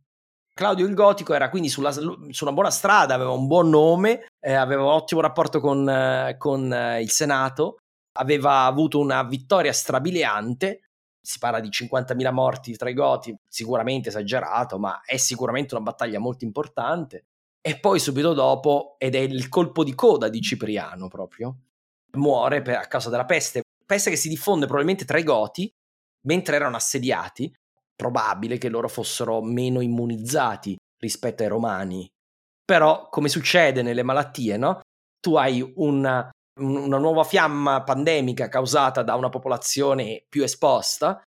Claudio 0.57 0.87
il 0.87 0.95
Gotico 0.95 1.35
era 1.35 1.51
quindi 1.51 1.69
sulla, 1.69 1.91
su 1.91 2.43
una 2.43 2.51
buona 2.51 2.71
strada, 2.71 3.13
aveva 3.13 3.29
un 3.29 3.45
buon 3.45 3.69
nome, 3.69 4.25
eh, 4.39 4.53
aveva 4.53 4.81
un 4.81 4.89
ottimo 4.89 5.21
rapporto 5.21 5.59
con, 5.59 5.87
eh, 5.87 6.35
con 6.39 6.73
eh, 6.73 6.99
il 6.99 7.11
Senato, 7.11 7.77
aveva 8.13 8.65
avuto 8.65 8.97
una 8.97 9.21
vittoria 9.23 9.71
strabiliante, 9.71 10.81
si 11.21 11.37
parla 11.37 11.59
di 11.59 11.69
50.000 11.69 12.31
morti 12.31 12.75
tra 12.75 12.89
i 12.89 12.95
Goti, 12.95 13.37
sicuramente 13.47 14.09
esagerato, 14.09 14.79
ma 14.79 15.01
è 15.05 15.17
sicuramente 15.17 15.75
una 15.75 15.83
battaglia 15.83 16.17
molto 16.17 16.43
importante. 16.43 17.25
E 17.61 17.79
poi 17.79 17.99
subito 17.99 18.33
dopo, 18.33 18.95
ed 18.97 19.13
è 19.13 19.19
il 19.19 19.49
colpo 19.49 19.83
di 19.83 19.93
coda 19.93 20.27
di 20.27 20.41
Cipriano 20.41 21.07
proprio, 21.07 21.55
muore 22.13 22.63
per, 22.63 22.77
a 22.77 22.87
causa 22.87 23.11
della 23.11 23.25
peste, 23.25 23.61
peste 23.85 24.09
che 24.09 24.15
si 24.15 24.29
diffonde 24.29 24.65
probabilmente 24.65 25.05
tra 25.05 25.19
i 25.19 25.23
Goti, 25.23 25.71
mentre 26.21 26.55
erano 26.55 26.77
assediati, 26.77 27.53
probabile 27.97 28.57
che 28.57 28.69
loro 28.69 28.87
fossero 28.87 29.41
meno 29.41 29.81
immunizzati 29.81 30.77
rispetto 31.01 31.43
ai 31.43 31.49
Romani. 31.49 32.07
Però, 32.63 33.09
come 33.09 33.27
succede 33.27 33.81
nelle 33.81 34.03
malattie, 34.03 34.55
no? 34.57 34.81
Tu 35.19 35.35
hai 35.35 35.73
una, 35.75 36.29
una 36.59 36.97
nuova 36.97 37.23
fiamma 37.23 37.83
pandemica 37.83 38.47
causata 38.47 39.03
da 39.03 39.15
una 39.15 39.29
popolazione 39.29 40.23
più 40.29 40.43
esposta, 40.43 41.21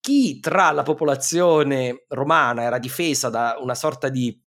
chi 0.00 0.40
tra 0.40 0.70
la 0.70 0.82
popolazione 0.82 2.04
romana 2.08 2.62
era 2.62 2.78
difesa 2.78 3.30
da 3.30 3.56
una 3.58 3.74
sorta 3.74 4.08
di 4.08 4.38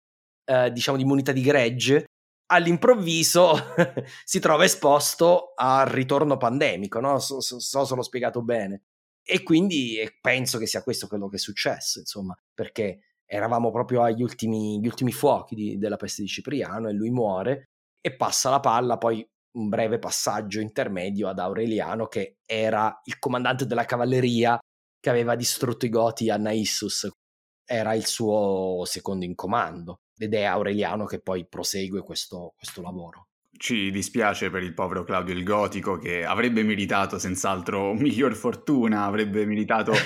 eh, 0.46 0.72
diciamo 0.72 0.98
di 0.98 1.04
immunità 1.04 1.32
di 1.32 1.42
gregge, 1.42 2.06
all'improvviso 2.48 3.54
si 4.24 4.40
trova 4.40 4.64
esposto 4.64 5.54
al 5.56 5.88
ritorno 5.88 6.38
pandemico, 6.38 7.00
no? 7.00 7.20
So, 7.20 7.42
so, 7.42 7.60
so 7.60 7.86
se 7.86 7.96
l'ho 7.96 8.02
spiegato 8.02 8.42
bene. 8.42 8.84
E 9.30 9.44
quindi 9.44 10.00
penso 10.22 10.58
che 10.58 10.68
sia 10.68 10.84
questo 10.84 11.08
quello 11.08 11.28
che 11.28 11.36
è 11.36 11.40
successo, 11.40 12.00
insomma, 12.00 12.34
perché 12.54 13.00
eravamo 13.26 13.72
proprio 13.72 14.04
agli 14.04 14.22
ultimi, 14.22 14.80
ultimi 14.86 15.12
fuochi 15.12 15.54
di, 15.54 15.78
della 15.78 15.98
peste 15.98 16.22
di 16.22 16.30
Cipriano 16.30 16.88
e 16.88 16.94
lui 16.94 17.10
muore 17.10 17.72
e 18.00 18.16
passa 18.16 18.50
la 18.50 18.62
palla 18.62 18.98
poi 18.98 19.28
un 19.58 19.68
breve 19.68 20.00
passaggio 20.00 20.62
intermedio 20.62 21.28
ad 21.28 21.40
Aureliano 21.40 22.08
che 22.08 22.38
era 22.46 23.02
il 23.04 23.20
comandante 23.20 23.66
della 23.66 23.84
cavalleria 23.84 24.58
che 24.98 25.10
aveva 25.10 25.36
distrutto 25.36 25.86
i 25.86 25.90
Goti 25.90 26.30
a 26.30 26.38
Naissus, 26.38 27.10
era 27.66 27.94
il 27.96 28.06
suo 28.06 28.84
secondo 28.86 29.26
in 29.26 29.36
comando 29.36 30.04
ed 30.18 30.34
è 30.36 30.44
Aureliano 30.44 31.04
che 31.04 31.20
poi 31.20 31.46
prosegue 31.46 32.02
questo, 32.02 32.54
questo 32.56 32.82
lavoro. 32.82 33.28
Ci 33.58 33.92
dispiace 33.92 34.50
per 34.50 34.64
il 34.64 34.74
povero 34.74 35.04
Claudio 35.04 35.34
il 35.34 35.44
Gotico 35.44 35.98
che 35.98 36.24
avrebbe 36.24 36.64
meritato 36.64 37.18
senz'altro 37.18 37.94
miglior 37.94 38.36
fortuna, 38.36 39.06
avrebbe 39.06 39.46
meritato... 39.46 39.94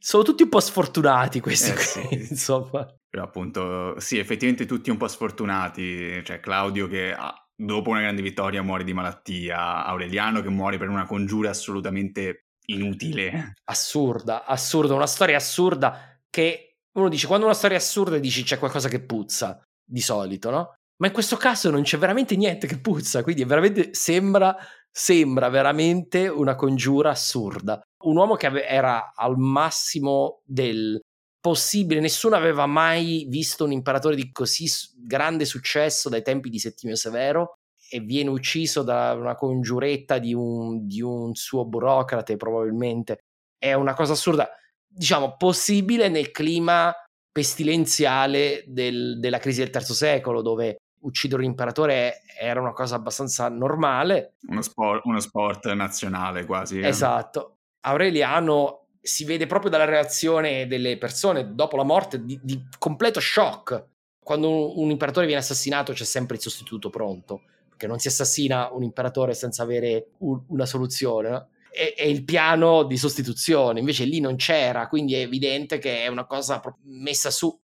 Sono 0.00 0.22
tutti 0.22 0.44
un 0.44 0.48
po' 0.48 0.60
sfortunati 0.60 1.40
questi 1.40 1.70
eh, 1.70 1.74
qui, 1.74 1.82
sì. 1.82 2.30
insomma. 2.30 2.86
Però 3.08 3.24
appunto, 3.24 3.98
sì, 3.98 4.18
effettivamente 4.18 4.64
tutti 4.64 4.90
un 4.90 4.96
po' 4.96 5.08
sfortunati. 5.08 6.22
Cioè 6.24 6.40
Claudio 6.40 6.86
che 6.86 7.14
dopo 7.54 7.90
una 7.90 8.00
grande 8.00 8.22
vittoria 8.22 8.62
muore 8.62 8.84
di 8.84 8.92
malattia, 8.92 9.84
Aureliano 9.84 10.40
che 10.40 10.50
muore 10.50 10.78
per 10.78 10.88
una 10.88 11.04
congiura 11.04 11.50
assolutamente 11.50 12.46
inutile. 12.66 13.54
Assurda, 13.64 14.44
assurda, 14.44 14.94
una 14.94 15.06
storia 15.06 15.36
assurda 15.36 16.20
che 16.30 16.76
uno 16.92 17.08
dice 17.08 17.26
quando 17.26 17.46
una 17.46 17.54
storia 17.54 17.76
è 17.76 17.80
assurda 17.80 18.18
dici 18.18 18.42
c'è 18.42 18.58
qualcosa 18.58 18.88
che 18.88 19.04
puzza, 19.04 19.60
di 19.84 20.00
solito, 20.00 20.50
no? 20.50 20.74
Ma 21.00 21.06
in 21.06 21.12
questo 21.12 21.36
caso 21.36 21.70
non 21.70 21.82
c'è 21.82 21.96
veramente 21.96 22.36
niente 22.36 22.66
che 22.66 22.80
puzza, 22.80 23.22
quindi 23.22 23.44
veramente 23.44 23.90
sembra, 23.92 24.56
sembra 24.90 25.48
veramente 25.48 26.26
una 26.28 26.56
congiura 26.56 27.10
assurda. 27.10 27.80
Un 28.04 28.16
uomo 28.16 28.34
che 28.34 28.46
ave- 28.46 28.66
era 28.66 29.12
al 29.14 29.36
massimo 29.36 30.40
del 30.44 31.00
possibile, 31.40 32.00
nessuno 32.00 32.34
aveva 32.34 32.66
mai 32.66 33.26
visto 33.28 33.64
un 33.64 33.72
imperatore 33.72 34.16
di 34.16 34.32
così 34.32 34.66
grande 34.96 35.44
successo 35.44 36.08
dai 36.08 36.22
tempi 36.22 36.50
di 36.50 36.58
Settimio 36.58 36.96
Severo 36.96 37.54
e 37.90 38.00
viene 38.00 38.30
ucciso 38.30 38.82
da 38.82 39.14
una 39.14 39.34
congiuretta 39.36 40.18
di 40.18 40.34
un, 40.34 40.86
di 40.86 41.00
un 41.00 41.34
suo 41.34 41.64
burocrate 41.64 42.36
probabilmente. 42.36 43.18
È 43.56 43.72
una 43.72 43.94
cosa 43.94 44.12
assurda 44.12 44.48
diciamo, 44.86 45.36
possibile 45.36 46.08
nel 46.08 46.32
clima 46.32 46.92
pestilenziale 47.30 48.64
del, 48.66 49.18
della 49.20 49.38
crisi 49.38 49.60
del 49.60 49.70
terzo 49.70 49.94
secolo, 49.94 50.42
dove 50.42 50.78
uccidere 51.00 51.42
un 51.42 51.48
imperatore 51.48 52.22
era 52.38 52.60
una 52.60 52.72
cosa 52.72 52.96
abbastanza 52.96 53.48
normale. 53.48 54.34
Uno 54.48 54.62
sport, 54.62 55.04
uno 55.04 55.20
sport 55.20 55.72
nazionale 55.72 56.44
quasi. 56.44 56.80
Eh. 56.80 56.86
Esatto. 56.86 57.58
Aureliano 57.80 58.86
si 59.00 59.24
vede 59.24 59.46
proprio 59.46 59.70
dalla 59.70 59.84
reazione 59.84 60.66
delle 60.66 60.98
persone 60.98 61.54
dopo 61.54 61.76
la 61.76 61.84
morte 61.84 62.24
di, 62.24 62.38
di 62.42 62.62
completo 62.78 63.20
shock. 63.20 63.86
Quando 64.22 64.48
un, 64.50 64.84
un, 64.84 64.90
imperatore 64.90 65.26
viene 65.26 65.40
assassinato 65.40 65.92
c'è 65.92 66.04
sempre 66.04 66.36
il 66.36 66.42
sostituto 66.42 66.90
pronto, 66.90 67.42
perché 67.68 67.86
non 67.86 67.98
si 67.98 68.08
assassina 68.08 68.68
un 68.72 68.82
imperatore 68.82 69.32
senza 69.34 69.62
avere 69.62 70.10
un, 70.18 70.42
una 70.48 70.66
soluzione. 70.66 71.30
No? 71.30 71.48
È, 71.70 71.94
è, 71.96 72.04
il 72.04 72.24
piano 72.24 72.82
di 72.82 72.98
sostituzione, 72.98 73.80
invece 73.80 74.04
lì 74.04 74.20
non 74.20 74.36
c'era, 74.36 74.88
quindi 74.88 75.14
è 75.14 75.20
evidente 75.20 75.78
che 75.78 76.02
è 76.02 76.08
una 76.08 76.26
cosa 76.26 76.60
messa 76.84 77.30
su 77.30 77.58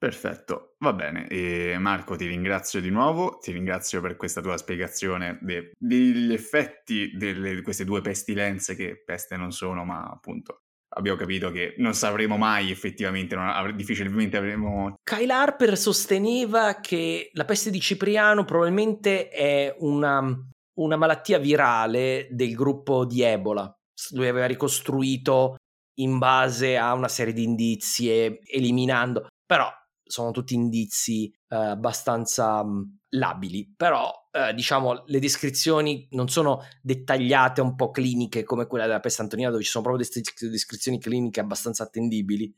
Perfetto, 0.00 0.76
va 0.78 0.94
bene. 0.94 1.28
E 1.28 1.76
Marco, 1.78 2.16
ti 2.16 2.26
ringrazio 2.26 2.80
di 2.80 2.88
nuovo, 2.88 3.36
ti 3.36 3.52
ringrazio 3.52 4.00
per 4.00 4.16
questa 4.16 4.40
tua 4.40 4.56
spiegazione 4.56 5.38
de- 5.42 5.72
degli 5.78 6.32
effetti 6.32 7.10
di 7.14 7.60
queste 7.60 7.84
due 7.84 8.00
pestilenze 8.00 8.74
che 8.74 9.02
peste 9.04 9.36
non 9.36 9.52
sono, 9.52 9.84
ma 9.84 10.04
appunto 10.04 10.62
abbiamo 10.96 11.18
capito 11.18 11.50
che 11.50 11.74
non 11.76 11.92
sapremo 11.92 12.38
mai 12.38 12.70
effettivamente, 12.70 13.34
non, 13.34 13.76
difficilmente 13.76 14.38
avremo... 14.38 14.94
Kyle 15.02 15.30
Harper 15.34 15.76
sosteneva 15.76 16.80
che 16.80 17.28
la 17.34 17.44
peste 17.44 17.68
di 17.68 17.78
Cipriano 17.78 18.46
probabilmente 18.46 19.28
è 19.28 19.76
una, 19.80 20.34
una 20.78 20.96
malattia 20.96 21.36
virale 21.36 22.26
del 22.30 22.54
gruppo 22.54 23.04
di 23.04 23.20
Ebola. 23.20 23.70
Lui 24.12 24.28
aveva 24.28 24.46
ricostruito 24.46 25.56
in 25.98 26.16
base 26.16 26.78
a 26.78 26.94
una 26.94 27.08
serie 27.08 27.34
di 27.34 27.42
indizi, 27.42 28.08
eliminando... 28.50 29.26
Però 29.44 29.68
sono 30.10 30.30
tutti 30.30 30.54
indizi 30.54 31.32
eh, 31.48 31.56
abbastanza 31.56 32.64
mh, 32.64 32.70
mm, 32.70 32.82
labili, 33.10 33.72
però 33.76 34.12
eh, 34.30 34.52
diciamo 34.54 35.04
le 35.06 35.18
descrizioni 35.18 36.06
non 36.12 36.28
sono 36.28 36.64
dettagliate 36.82 37.60
un 37.60 37.74
po' 37.74 37.90
cliniche 37.90 38.44
come 38.44 38.66
quella 38.66 38.86
della 38.86 39.00
peste 39.00 39.22
antonina 39.22 39.50
dove 39.50 39.62
ci 39.62 39.70
sono 39.70 39.84
proprio 39.84 40.04
des- 40.06 40.48
descrizioni 40.50 40.98
cliniche 40.98 41.40
abbastanza 41.40 41.84
attendibili. 41.84 42.54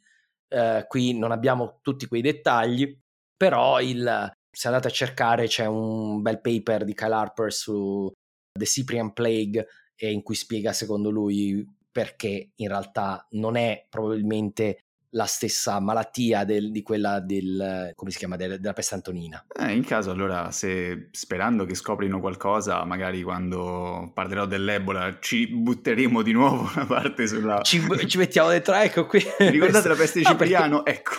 Eh, 0.49 0.85
qui 0.89 1.17
non 1.17 1.33
abbiamo 1.33 1.79
tutti 1.83 2.07
quei 2.07 2.21
dettagli, 2.23 2.99
però 3.37 3.81
il, 3.81 4.33
se 4.51 4.67
andate 4.69 4.89
a 4.89 4.91
cercare 4.91 5.47
c'è 5.47 5.67
un 5.67 6.21
bel 6.23 6.41
paper 6.41 6.85
di 6.85 6.95
Kyle 6.95 7.15
Harper 7.15 7.53
su 7.53 8.11
The 8.53 8.65
Cyprian 8.65 9.13
Plague 9.13 9.67
in 9.97 10.23
cui 10.23 10.35
spiega 10.35 10.73
secondo 10.73 11.11
lui 11.11 11.65
perché 11.91 12.53
in 12.57 12.69
realtà 12.69 13.27
non 13.33 13.57
è 13.57 13.87
probabilmente 13.89 14.87
la 15.15 15.27
stessa 15.27 15.79
malattia 15.81 16.45
del, 16.45 16.71
di 16.71 16.83
quella 16.83 17.21
del, 17.21 17.93
come 17.95 18.11
si 18.11 18.19
chiama, 18.19 18.37
del, 18.37 18.61
della 18.61 18.73
peste 18.73 18.95
antonina. 18.95 19.45
Eh, 19.59 19.73
in 19.73 19.85
caso 19.85 20.11
allora, 20.11 20.51
se 20.51 21.09
sperando 21.11 21.65
che 21.65 21.75
scoprino 21.75 22.21
qualcosa, 22.21 22.85
magari 22.85 23.23
quando 23.23 24.11
parlerò 24.15 24.47
dell'Ebola 24.47 25.19
ci 25.21 25.47
butteremo 25.49 26.23
di 26.23 26.33
nuovo 26.33 26.69
una 26.75 26.87
parte 26.87 27.27
sulla... 27.27 27.61
Ci, 27.63 27.83
ci 28.07 28.19
mettiamo 28.19 28.49
dentro, 28.49 28.75
ecco 28.75 29.07
qui. 29.07 29.23
Ricordate 29.39 29.89
la 29.89 29.95
peste 29.95 30.19
di 30.21 30.25
Cipriano? 30.25 30.83
Perché... 30.83 30.99
Ecco. 30.99 31.13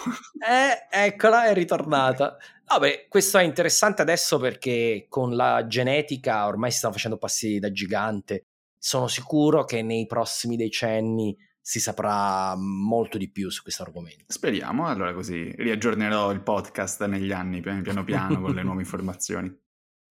Eh, 0.47 1.05
eccola, 1.05 1.45
è 1.45 1.53
ritornata. 1.53 2.37
Vabbè, 2.65 3.05
questo 3.07 3.37
è 3.37 3.43
interessante 3.43 4.01
adesso 4.01 4.39
perché 4.39 5.05
con 5.07 5.35
la 5.35 5.67
genetica 5.67 6.47
ormai 6.47 6.71
si 6.71 6.77
stanno 6.77 6.93
facendo 6.93 7.17
passi 7.17 7.59
da 7.59 7.71
gigante. 7.71 8.45
Sono 8.77 9.07
sicuro 9.07 9.63
che 9.65 9.83
nei 9.83 10.07
prossimi 10.07 10.55
decenni 10.55 11.37
si 11.65 11.79
saprà 11.79 12.55
molto 12.57 13.17
di 13.17 13.31
più 13.31 13.49
su 13.49 13.61
questo 13.61 13.83
argomento. 13.83 14.25
Speriamo, 14.27 14.85
allora 14.85 15.13
così 15.13 15.49
riaggiornerò 15.55 16.33
il 16.33 16.43
podcast 16.43 17.05
negli 17.05 17.31
anni 17.31 17.61
piano 17.61 18.03
piano 18.03 18.41
con 18.41 18.53
le 18.53 18.63
nuove 18.63 18.81
informazioni. 18.81 19.49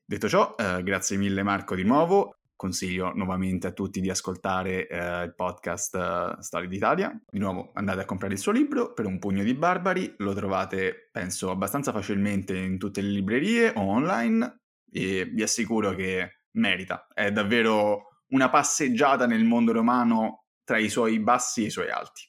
Detto 0.03 0.29
ciò, 0.31 0.55
eh, 0.57 0.83
grazie 0.83 1.19
mille 1.19 1.43
Marco 1.43 1.75
di 1.75 1.85
nuovo. 1.85 2.37
Consiglio 2.57 3.13
nuovamente 3.15 3.67
a 3.67 3.73
tutti 3.73 4.01
di 4.01 4.09
ascoltare 4.09 4.87
eh, 4.87 5.25
il 5.25 5.35
podcast 5.35 5.95
eh, 5.95 6.37
Storia 6.43 6.69
d'Italia. 6.69 7.23
Di 7.29 7.39
nuovo 7.39 7.73
andate 7.75 8.01
a 8.01 8.05
comprare 8.07 8.33
il 8.33 8.41
suo 8.41 8.53
libro 8.53 8.95
per 8.95 9.05
un 9.05 9.19
pugno 9.19 9.43
di 9.43 9.53
barbari, 9.53 10.15
lo 10.19 10.33
trovate 10.33 11.11
penso 11.13 11.51
abbastanza 11.51 11.93
facilmente 11.93 12.57
in 12.57 12.79
tutte 12.79 13.03
le 13.03 13.11
librerie 13.11 13.75
o 13.77 13.83
online 13.83 14.61
e 14.91 15.27
vi 15.27 15.43
assicuro 15.43 15.95
che 15.95 16.45
merita. 16.53 17.07
È 17.13 17.31
davvero 17.31 18.23
una 18.29 18.49
passeggiata 18.49 19.27
nel 19.27 19.45
mondo 19.45 19.73
romano 19.73 20.42
tra 20.65 20.79
i 20.79 20.89
suoi 20.89 21.21
bassi 21.21 21.63
e 21.63 21.67
i 21.67 21.71
suoi 21.71 21.91
alti. 21.91 22.23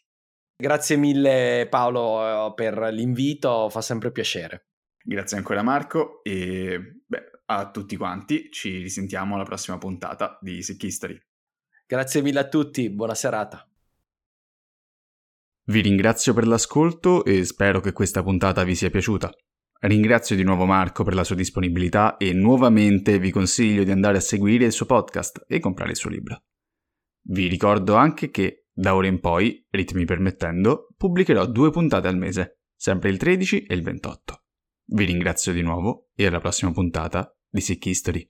Grazie 0.55 0.95
mille 0.97 1.67
Paolo 1.69 2.49
eh, 2.49 2.53
per 2.53 2.77
l'invito, 2.93 3.69
fa 3.69 3.81
sempre 3.81 4.11
piacere. 4.11 4.67
Grazie 5.03 5.37
ancora 5.37 5.63
Marco 5.63 6.23
e 6.23 7.01
beh, 7.05 7.31
a 7.45 7.69
tutti 7.71 7.97
quanti 7.97 8.49
ci 8.51 8.77
risentiamo 8.77 9.35
alla 9.35 9.43
prossima 9.43 9.77
puntata 9.77 10.37
di 10.41 10.61
Sick 10.61 10.81
History. 10.83 11.19
Grazie 11.85 12.21
mille 12.21 12.39
a 12.39 12.47
tutti, 12.47 12.89
buona 12.89 13.13
serata. 13.13 13.67
Vi 15.65 15.81
ringrazio 15.81 16.33
per 16.33 16.47
l'ascolto 16.47 17.23
e 17.25 17.43
spero 17.45 17.79
che 17.79 17.93
questa 17.93 18.23
puntata 18.23 18.63
vi 18.63 18.75
sia 18.75 18.89
piaciuta. 18.89 19.31
Ringrazio 19.81 20.35
di 20.35 20.43
nuovo 20.43 20.65
Marco 20.65 21.03
per 21.03 21.13
la 21.13 21.25
sua 21.25 21.35
disponibilità 21.35 22.15
e 22.15 22.31
nuovamente 22.31 23.19
vi 23.19 23.31
consiglio 23.31 23.83
di 23.83 23.91
andare 23.91 24.17
a 24.17 24.21
seguire 24.21 24.65
il 24.65 24.71
suo 24.71 24.85
podcast 24.85 25.43
e 25.47 25.59
comprare 25.59 25.91
il 25.91 25.97
suo 25.97 26.09
libro. 26.09 26.41
Vi 27.25 27.47
ricordo 27.47 27.95
anche 27.95 28.29
che, 28.29 28.65
da 28.71 28.95
ora 28.95 29.07
in 29.07 29.19
poi, 29.19 29.65
ritmi 29.69 30.05
permettendo, 30.05 30.87
pubblicherò 30.97 31.45
due 31.45 31.71
puntate 31.71 32.07
al 32.07 32.17
mese, 32.17 32.59
sempre 32.75 33.09
il 33.09 33.17
13 33.17 33.63
e 33.63 33.73
il 33.73 33.81
28. 33.81 34.43
Vi 34.85 35.05
ringrazio 35.05 35.53
di 35.53 35.61
nuovo 35.61 36.09
e 36.15 36.25
alla 36.25 36.39
prossima 36.39 36.71
puntata 36.71 37.33
di 37.49 37.61
Sick 37.61 37.85
History. 37.85 38.25